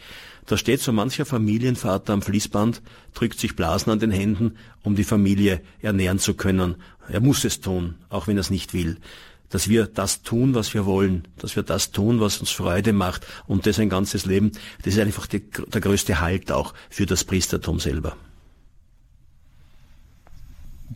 [0.48, 2.80] Da steht so mancher Familienvater am Fließband,
[3.12, 6.76] drückt sich Blasen an den Händen, um die Familie ernähren zu können.
[7.06, 8.96] Er muss es tun, auch wenn er es nicht will.
[9.50, 13.26] Dass wir das tun, was wir wollen, dass wir das tun, was uns Freude macht
[13.46, 14.52] und das ein ganzes Leben,
[14.84, 18.16] das ist einfach die, der größte Halt auch für das Priestertum selber.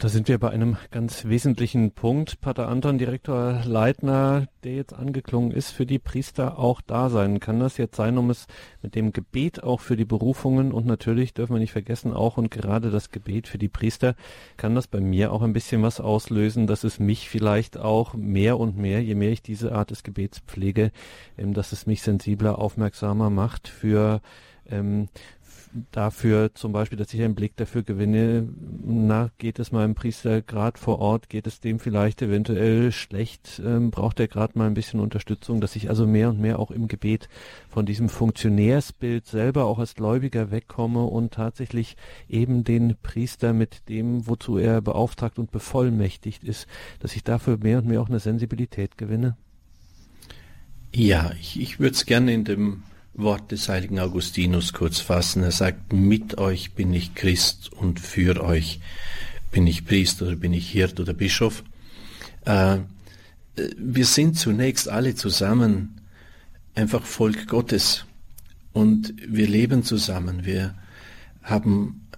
[0.03, 2.41] Da sind wir bei einem ganz wesentlichen Punkt.
[2.41, 7.39] Pater Anton, Direktor Leitner, der jetzt angeklungen ist, für die Priester auch da sein.
[7.39, 8.49] Kann das jetzt sein, um es
[8.83, 12.51] mit dem Gebet auch für die Berufungen und natürlich dürfen wir nicht vergessen, auch und
[12.51, 14.17] gerade das Gebet für die Priester,
[14.57, 18.59] kann das bei mir auch ein bisschen was auslösen, dass es mich vielleicht auch mehr
[18.59, 20.91] und mehr, je mehr ich diese Art des Gebets pflege,
[21.39, 24.21] ähm, dass es mich sensibler, aufmerksamer macht für
[24.69, 25.09] ähm,
[25.91, 28.49] dafür zum Beispiel, dass ich einen Blick dafür gewinne,
[28.85, 33.91] na, geht es meinem Priester gerade vor Ort, geht es dem vielleicht eventuell schlecht, ähm,
[33.91, 36.89] braucht er gerade mal ein bisschen Unterstützung, dass ich also mehr und mehr auch im
[36.89, 37.29] Gebet
[37.69, 41.97] von diesem Funktionärsbild selber auch als Gläubiger wegkomme und tatsächlich
[42.29, 46.67] eben den Priester mit dem, wozu er beauftragt und bevollmächtigt ist,
[47.01, 49.37] dass ich dafür mehr und mehr auch eine Sensibilität gewinne?
[50.95, 52.83] Ja, ich, ich würde es gerne in dem
[53.15, 55.43] Wort des heiligen Augustinus kurz fassen.
[55.43, 58.81] Er sagt, mit euch bin ich Christ und für euch
[59.51, 61.63] bin ich Priester oder bin ich Hirt oder Bischof.
[62.45, 62.79] Äh,
[63.77, 66.01] wir sind zunächst alle zusammen
[66.75, 68.07] einfach Volk Gottes
[68.73, 70.47] und wir leben zusammen.
[70.47, 70.75] Wir
[71.43, 72.09] haben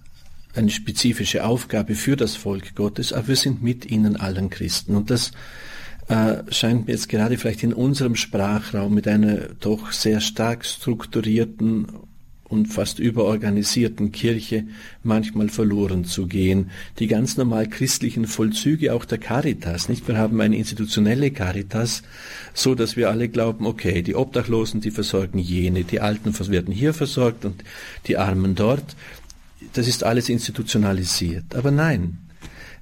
[0.53, 4.95] eine spezifische Aufgabe für das Volk Gottes, aber wir sind mit ihnen allen Christen.
[4.95, 5.31] Und das
[6.07, 11.87] äh, scheint mir jetzt gerade vielleicht in unserem Sprachraum mit einer doch sehr stark strukturierten
[12.47, 14.65] und fast überorganisierten Kirche
[15.03, 16.69] manchmal verloren zu gehen.
[16.99, 20.07] Die ganz normal christlichen Vollzüge auch der Caritas, nicht?
[20.07, 22.03] Wir haben eine institutionelle Caritas,
[22.53, 26.93] so dass wir alle glauben, okay, die Obdachlosen, die versorgen jene, die Alten werden hier
[26.93, 27.63] versorgt und
[28.05, 28.95] die Armen dort.
[29.73, 31.55] Das ist alles institutionalisiert.
[31.55, 32.19] Aber nein,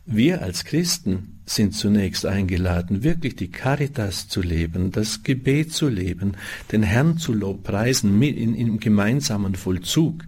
[0.06, 6.34] wir als Christen sind zunächst eingeladen, wirklich die Caritas zu leben, das Gebet zu leben,
[6.72, 10.24] den Herrn zu lobpreisen in, im gemeinsamen Vollzug.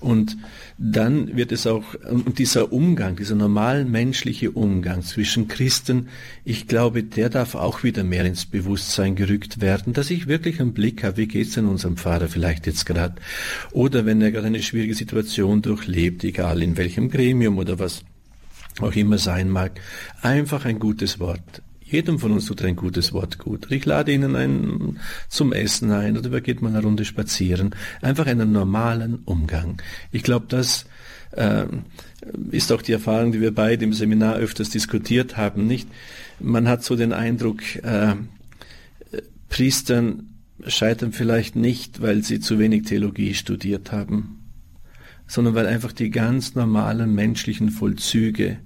[0.00, 0.36] Und
[0.78, 6.08] dann wird es auch, und dieser Umgang, dieser normal menschliche Umgang zwischen Christen,
[6.44, 10.72] ich glaube, der darf auch wieder mehr ins Bewusstsein gerückt werden, dass ich wirklich einen
[10.72, 13.16] Blick habe, wie geht's denn unserem Pfarrer vielleicht jetzt gerade?
[13.72, 18.04] Oder wenn er gerade eine schwierige Situation durchlebt, egal in welchem Gremium oder was
[18.80, 19.80] auch immer sein mag,
[20.22, 21.62] einfach ein gutes Wort.
[21.84, 23.70] Jedem von uns tut ein gutes Wort gut.
[23.70, 27.74] Ich lade Ihnen ein, zum Essen ein oder geht mal eine Runde spazieren.
[28.02, 29.80] Einfach einen normalen Umgang.
[30.12, 30.84] Ich glaube, das
[31.30, 31.64] äh,
[32.50, 35.66] ist auch die Erfahrung, die wir beide im Seminar öfters diskutiert haben.
[35.66, 35.88] Nicht?
[36.40, 38.16] Man hat so den Eindruck, äh,
[39.48, 40.34] Priestern
[40.66, 44.40] scheitern vielleicht nicht, weil sie zu wenig Theologie studiert haben,
[45.26, 48.58] sondern weil einfach die ganz normalen menschlichen Vollzüge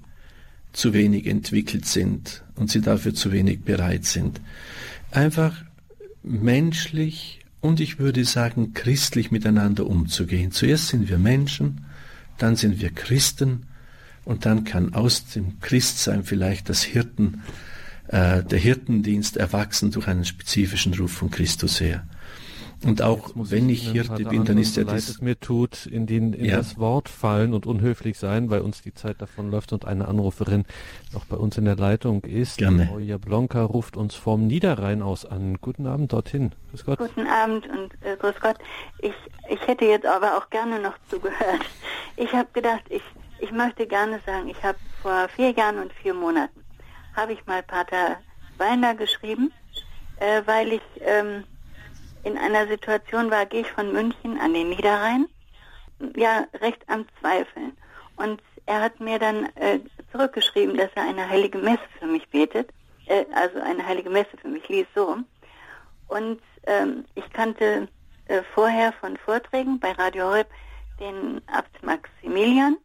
[0.72, 4.40] zu wenig entwickelt sind und sie dafür zu wenig bereit sind.
[5.10, 5.54] Einfach
[6.22, 10.50] menschlich und ich würde sagen christlich miteinander umzugehen.
[10.50, 11.84] Zuerst sind wir Menschen,
[12.38, 13.66] dann sind wir Christen
[14.24, 17.42] und dann kann aus dem Christsein vielleicht das Hirten,
[18.08, 22.04] äh, der Hirtendienst erwachsen durch einen spezifischen Ruf von Christus her.
[22.84, 25.08] Und auch wenn ich Hirte bin, dann ist ja das...
[25.08, 26.56] es mir tut, in, den, in ja.
[26.56, 30.64] das Wort fallen und unhöflich sein, weil uns die Zeit davon läuft und eine Anruferin
[31.12, 32.58] noch bei uns in der Leitung ist.
[32.58, 32.86] Gerne.
[32.86, 35.58] Frau Jablonka ruft uns vom Niederrhein aus an.
[35.60, 36.52] Guten Abend dorthin.
[36.70, 36.98] Grüß Gott.
[36.98, 38.56] Guten Abend und äh, grüß Gott.
[38.98, 39.14] Ich,
[39.48, 41.60] ich hätte jetzt aber auch gerne noch zugehört.
[42.16, 43.02] Ich habe gedacht, ich,
[43.38, 46.60] ich möchte gerne sagen, ich habe vor vier Jahren und vier Monaten
[47.14, 48.16] habe ich mal Pater
[48.58, 49.52] Weiner geschrieben,
[50.18, 50.82] äh, weil ich...
[51.00, 51.44] Ähm,
[52.24, 55.26] in einer Situation war, gehe ich von München an den Niederrhein,
[56.16, 57.76] ja, recht am Zweifeln.
[58.16, 59.80] Und er hat mir dann äh,
[60.12, 62.70] zurückgeschrieben, dass er eine heilige Messe für mich betet,
[63.06, 65.16] äh, also eine heilige Messe für mich liest so.
[66.08, 67.88] Und ähm, ich kannte
[68.28, 70.48] äh, vorher von Vorträgen bei Radio Horeb
[71.00, 72.76] den Abt Maximilian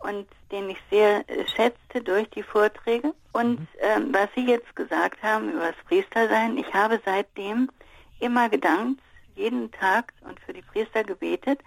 [0.00, 3.14] und den ich sehr äh, schätzte durch die Vorträge.
[3.32, 3.68] Und mhm.
[3.80, 7.70] ähm, was Sie jetzt gesagt haben über das Priestersein, ich habe seitdem
[8.20, 9.00] immer gedankt,
[9.34, 11.60] jeden Tag und für die Priester gebetet,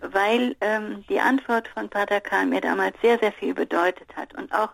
[0.00, 4.52] weil ähm, die Antwort von Pater Karl mir damals sehr, sehr viel bedeutet hat und
[4.52, 4.70] auch,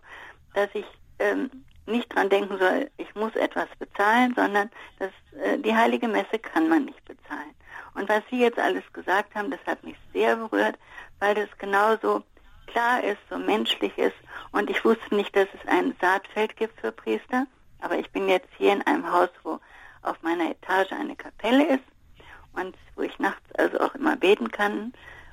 [0.55, 0.87] dass ich
[1.19, 1.51] ähm,
[1.87, 5.11] nicht dran denken soll, ich muss etwas bezahlen, sondern dass
[5.43, 7.55] äh, die heilige Messe kann man nicht bezahlen.
[7.95, 10.79] Und was Sie jetzt alles gesagt haben, das hat mich sehr berührt,
[11.19, 12.23] weil das genauso
[12.67, 14.17] klar ist, so menschlich ist.
[14.53, 17.47] Und ich wusste nicht, dass es ein Saatfeld gibt für Priester,
[17.81, 19.59] aber ich bin jetzt hier in einem Haus, wo
[20.03, 21.85] auf meiner Etage eine Kapelle ist
[22.53, 24.93] und wo ich nachts also auch immer beten kann.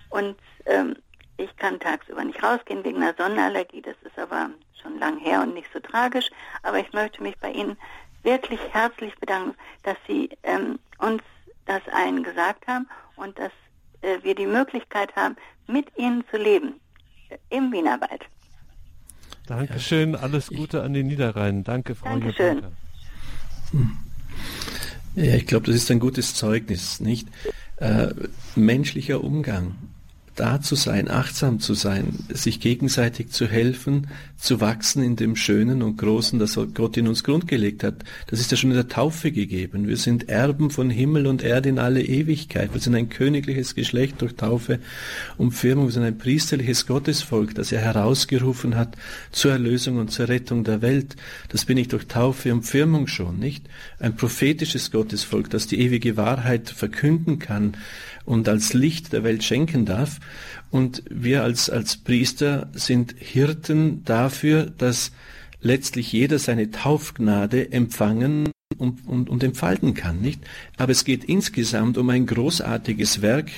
[0.10, 0.36] Und
[0.66, 0.96] ähm,
[1.38, 3.82] ich kann tagsüber nicht rausgehen wegen einer Sonnenallergie.
[3.82, 4.50] Das ist aber
[4.82, 6.30] schon lang her und nicht so tragisch.
[6.64, 7.78] Aber ich möchte mich bei Ihnen
[8.24, 11.22] wirklich herzlich bedanken, dass Sie ähm, uns
[11.66, 13.52] das allen gesagt haben und dass
[14.02, 15.36] äh, wir die Möglichkeit haben,
[15.68, 16.80] mit Ihnen zu leben
[17.30, 18.26] äh, im Wienerwald.
[19.48, 21.64] Dankeschön, alles Gute an den Niederrhein.
[21.64, 22.64] Danke, Frau Dankeschön.
[25.16, 27.28] Ja, ich glaube, das ist ein gutes Zeugnis, nicht?
[27.78, 28.08] Äh,
[28.56, 29.76] menschlicher Umgang
[30.36, 34.08] da zu sein, achtsam zu sein, sich gegenseitig zu helfen,
[34.38, 38.04] zu wachsen in dem Schönen und Großen, das Gott in uns grundgelegt hat.
[38.28, 39.88] Das ist ja schon in der Taufe gegeben.
[39.88, 42.74] Wir sind Erben von Himmel und Erde in alle Ewigkeit.
[42.74, 44.80] Wir sind ein königliches Geschlecht durch Taufe
[45.38, 45.86] und Firmung.
[45.86, 48.96] Wir sind ein priesterliches Gottesvolk, das er herausgerufen hat
[49.32, 51.16] zur Erlösung und zur Rettung der Welt.
[51.50, 53.66] Das bin ich durch Taufe und Firmung schon, nicht?
[54.00, 57.78] Ein prophetisches Gottesvolk, das die ewige Wahrheit verkünden kann
[58.26, 60.20] und als Licht der Welt schenken darf.
[60.72, 65.12] Und wir als, als Priester sind Hirten dafür, dass
[65.62, 70.42] letztlich jeder seine Taufgnade empfangen und, und, und entfalten kann, nicht?
[70.78, 73.50] Aber es geht insgesamt um ein großartiges Werk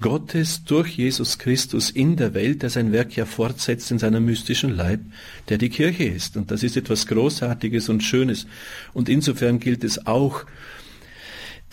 [0.00, 4.76] Gottes durch Jesus Christus in der Welt, der sein Werk ja fortsetzt in seinem mystischen
[4.76, 5.00] Leib,
[5.48, 6.36] der die Kirche ist.
[6.36, 8.46] Und das ist etwas Großartiges und Schönes.
[8.92, 10.44] Und insofern gilt es auch,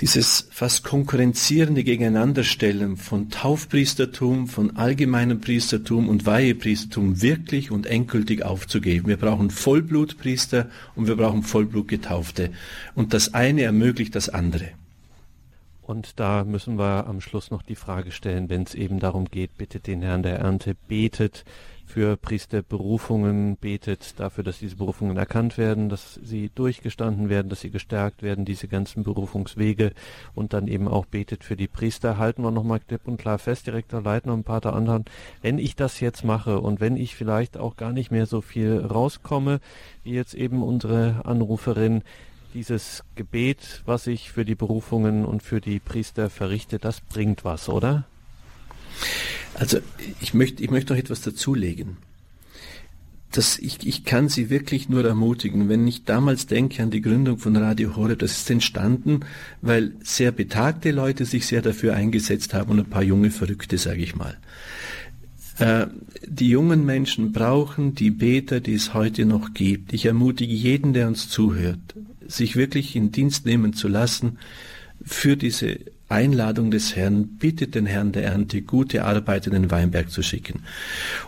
[0.01, 9.07] dieses fast konkurrenzierende Gegeneinanderstellen von Taufpriestertum, von allgemeinem Priestertum und Weihepriestertum wirklich und endgültig aufzugeben.
[9.07, 12.51] Wir brauchen Vollblutpriester und wir brauchen Vollblutgetaufte.
[12.93, 14.71] Und das eine ermöglicht das andere.
[15.81, 19.57] Und da müssen wir am Schluss noch die Frage stellen, wenn es eben darum geht,
[19.57, 21.45] bittet den Herrn der Ernte, betet
[21.95, 27.69] für Priesterberufungen, betet dafür, dass diese Berufungen erkannt werden, dass sie durchgestanden werden, dass sie
[27.69, 29.93] gestärkt werden, diese ganzen Berufungswege
[30.33, 32.17] und dann eben auch betet für die Priester.
[32.17, 35.05] Halten wir nochmal klipp und klar fest, Direktor Leitner und Pater Anton,
[35.41, 38.77] wenn ich das jetzt mache und wenn ich vielleicht auch gar nicht mehr so viel
[38.77, 39.61] rauskomme,
[40.03, 42.03] wie jetzt eben unsere Anruferin,
[42.53, 47.69] dieses Gebet, was ich für die Berufungen und für die Priester verrichte, das bringt was,
[47.69, 48.03] oder?
[49.53, 49.79] Also
[50.21, 51.97] ich möchte, ich möchte noch etwas dazulegen.
[53.31, 57.37] Das, ich, ich kann Sie wirklich nur ermutigen, wenn ich damals denke an die Gründung
[57.37, 59.21] von Radio Horeb, das ist entstanden,
[59.61, 64.01] weil sehr betagte Leute sich sehr dafür eingesetzt haben und ein paar junge Verrückte, sage
[64.01, 64.37] ich mal.
[65.59, 65.87] Äh,
[66.25, 69.93] die jungen Menschen brauchen die Beter, die es heute noch gibt.
[69.93, 71.95] Ich ermutige jeden, der uns zuhört,
[72.27, 74.37] sich wirklich in Dienst nehmen zu lassen
[75.03, 80.11] für diese Einladung des Herrn, bittet den Herrn der Ernte, gute Arbeit in den Weinberg
[80.11, 80.63] zu schicken.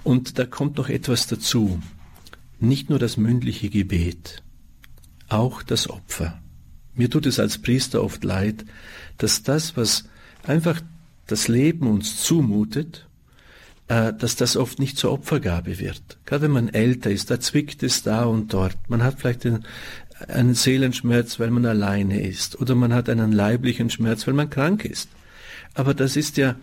[0.03, 1.81] Und da kommt noch etwas dazu.
[2.59, 4.43] Nicht nur das mündliche Gebet,
[5.29, 6.41] auch das Opfer.
[6.93, 8.65] Mir tut es als Priester oft leid,
[9.17, 10.05] dass das, was
[10.43, 10.81] einfach
[11.27, 13.07] das Leben uns zumutet,
[13.87, 16.17] äh, dass das oft nicht zur Opfergabe wird.
[16.25, 18.77] Gerade wenn man älter ist, da zwickt es da und dort.
[18.87, 19.65] Man hat vielleicht den,
[20.27, 24.85] einen Seelenschmerz, weil man alleine ist, oder man hat einen leiblichen Schmerz, weil man krank
[24.85, 25.09] ist.
[25.73, 26.55] Aber das ist ja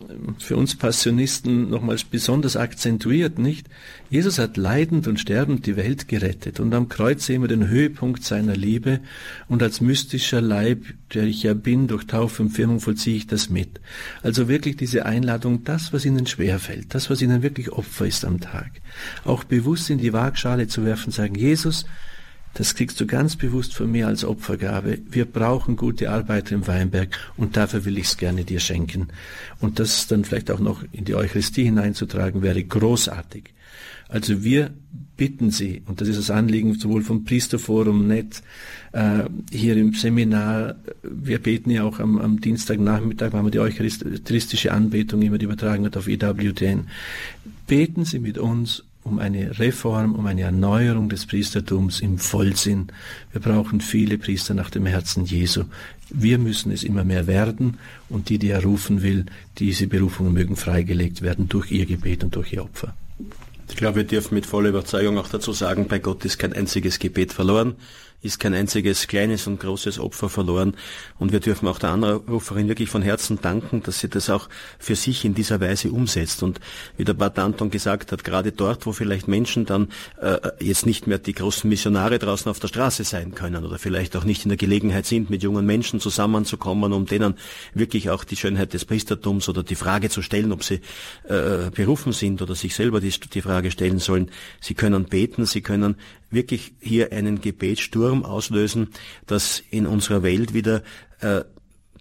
[0.00, 3.68] ähm, für uns Passionisten nochmals besonders akzentuiert, nicht?
[4.10, 8.24] Jesus hat leidend und sterbend die Welt gerettet und am Kreuz sehen wir den Höhepunkt
[8.24, 9.00] seiner Liebe
[9.48, 13.50] und als mystischer Leib, der ich ja bin, durch Taufe und Firmung vollziehe ich das
[13.50, 13.80] mit.
[14.22, 18.40] Also wirklich diese Einladung, das, was ihnen schwerfällt, das, was ihnen wirklich Opfer ist am
[18.40, 18.70] Tag,
[19.24, 21.86] auch bewusst in die Waagschale zu werfen, sagen, Jesus,
[22.54, 24.98] das kriegst du ganz bewusst von mir als Opfergabe.
[25.10, 29.08] Wir brauchen gute Arbeiter im Weinberg und dafür will ich es gerne dir schenken.
[29.60, 33.52] Und das dann vielleicht auch noch in die Eucharistie hineinzutragen, wäre großartig.
[34.08, 34.70] Also wir
[35.16, 38.42] bitten Sie, und das ist das Anliegen sowohl vom Priesterforum Net,
[38.92, 44.72] äh, hier im Seminar, wir beten ja auch am, am Dienstagnachmittag, haben wir die eucharistische
[44.72, 46.88] Anbetung immer, übertragen wird auf EWTN.
[47.66, 52.88] Beten Sie mit uns um eine Reform, um eine Erneuerung des Priestertums im Vollsinn.
[53.32, 55.64] Wir brauchen viele Priester nach dem Herzen Jesu.
[56.10, 57.78] Wir müssen es immer mehr werden
[58.08, 59.26] und die, die er rufen will,
[59.58, 62.94] diese Berufungen mögen freigelegt werden durch ihr Gebet und durch ihr Opfer.
[63.68, 66.98] Ich glaube, wir dürfen mit voller Überzeugung auch dazu sagen, bei Gott ist kein einziges
[66.98, 67.74] Gebet verloren
[68.24, 70.76] ist kein einziges kleines und großes Opfer verloren.
[71.18, 74.48] Und wir dürfen auch der Anruferin wirklich von Herzen danken, dass sie das auch
[74.78, 76.42] für sich in dieser Weise umsetzt.
[76.42, 76.58] Und
[76.96, 79.88] wie der Pater Anton gesagt hat, gerade dort, wo vielleicht Menschen dann
[80.20, 84.16] äh, jetzt nicht mehr die großen Missionare draußen auf der Straße sein können oder vielleicht
[84.16, 87.34] auch nicht in der Gelegenheit sind, mit jungen Menschen zusammenzukommen, um denen
[87.74, 90.80] wirklich auch die Schönheit des Priestertums oder die Frage zu stellen, ob sie
[91.28, 94.30] äh, berufen sind oder sich selber die, die Frage stellen sollen.
[94.60, 95.96] Sie können beten, sie können
[96.34, 98.88] wirklich hier einen Gebetssturm auslösen,
[99.26, 100.82] dass in unserer Welt wieder
[101.20, 101.42] äh,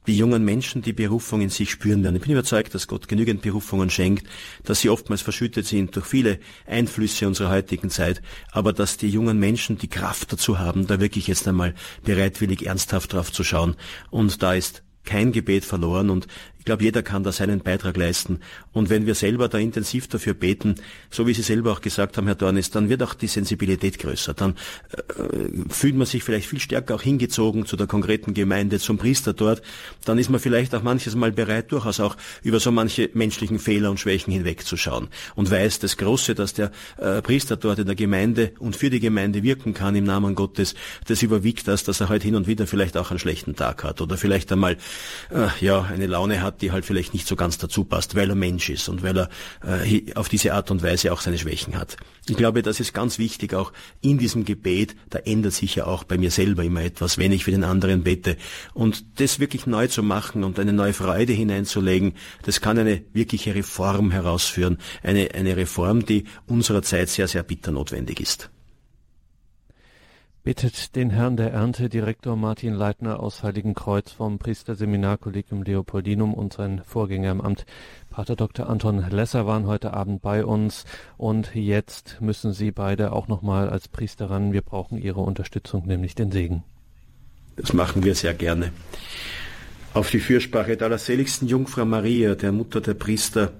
[0.08, 2.16] die jungen Menschen die Berufung in sich spüren werden.
[2.16, 4.28] Ich bin überzeugt, dass Gott genügend Berufungen schenkt,
[4.64, 8.22] dass sie oftmals verschüttet sind durch viele Einflüsse unserer heutigen Zeit,
[8.52, 11.74] aber dass die jungen Menschen die Kraft dazu haben, da wirklich jetzt einmal
[12.04, 13.76] bereitwillig ernsthaft drauf zu schauen.
[14.12, 16.28] Und da ist kein Gebet verloren und
[16.64, 18.40] ich glaube, jeder kann da seinen Beitrag leisten.
[18.72, 20.76] Und wenn wir selber da intensiv dafür beten,
[21.12, 24.34] so wie Sie selber auch gesagt haben, Herr Dornis, dann wird auch die Sensibilität größer.
[24.34, 24.56] Dann
[24.94, 29.34] äh, fühlt man sich vielleicht viel stärker auch hingezogen zu der konkreten Gemeinde, zum Priester
[29.34, 29.62] dort.
[30.06, 33.92] Dann ist man vielleicht auch manches Mal bereit, durchaus auch über so manche menschlichen Fehler
[33.92, 35.10] und Schwächen hinwegzuschauen.
[35.36, 39.02] Und weiß das Große, dass der äh, Priester dort in der Gemeinde und für die
[39.02, 40.76] Gemeinde wirken kann im Namen Gottes,
[41.10, 44.00] das überwiegt das, dass er heute hin und wieder vielleicht auch einen schlechten Tag hat
[44.00, 44.78] oder vielleicht einmal
[45.30, 48.30] äh, ja eine Laune hat, hat, die halt vielleicht nicht so ganz dazu passt, weil
[48.30, 49.30] er Mensch ist und weil er
[49.64, 51.98] äh, auf diese Art und Weise auch seine Schwächen hat.
[52.28, 56.04] Ich glaube, das ist ganz wichtig, auch in diesem Gebet, da ändert sich ja auch
[56.04, 58.38] bei mir selber immer etwas, wenn ich für den anderen bete.
[58.74, 63.56] Und das wirklich neu zu machen und eine neue Freude hineinzulegen, das kann eine wirkliche
[63.56, 64.78] Reform herausführen.
[65.02, 68.50] Eine, eine Reform, die unserer Zeit sehr, sehr bitter notwendig ist.
[70.46, 76.82] Bittet den Herrn der Ernte, Direktor Martin Leitner aus Heiligenkreuz vom Priesterseminarkollegium Leopoldinum und sein
[76.86, 77.66] Vorgänger im Amt,
[78.10, 78.70] Pater Dr.
[78.70, 80.84] Anton Lesser, waren heute Abend bei uns
[81.16, 84.52] und jetzt müssen Sie beide auch nochmal als Priester ran.
[84.52, 86.66] Wir brauchen Ihre Unterstützung, nämlich den Segen.
[87.56, 88.74] Das machen wir sehr gerne.
[89.94, 93.54] Auf die Fürsprache der allerseligsten Jungfrau Maria, der Mutter der Priester,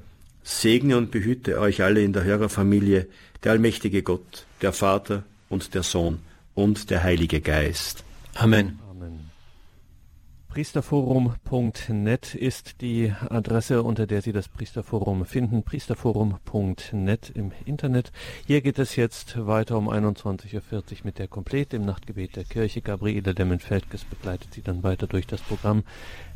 [0.44, 3.08] segne und behüte euch alle in der Hörerfamilie,
[3.42, 6.20] der allmächtige Gott, der Vater und der Sohn
[6.56, 8.04] und der Heilige Geist.
[8.36, 8.80] Amen.
[8.90, 9.32] Amen.
[10.54, 15.64] Priesterforum.net ist die Adresse, unter der Sie das Priesterforum finden.
[15.64, 18.12] Priesterforum.net im Internet.
[18.46, 22.82] Hier geht es jetzt weiter um 21.40 Uhr mit der Komplett im Nachtgebet der Kirche.
[22.82, 25.84] Gabriele Demmenfeldges begleitet Sie dann weiter durch das Programm.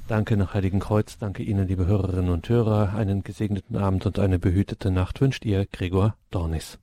[0.07, 1.19] Danke nach Heiligen Kreuz.
[1.19, 2.95] Danke Ihnen, liebe Hörerinnen und Hörer.
[2.95, 6.79] Einen gesegneten Abend und eine behütete Nacht wünscht Ihr Gregor Dornis.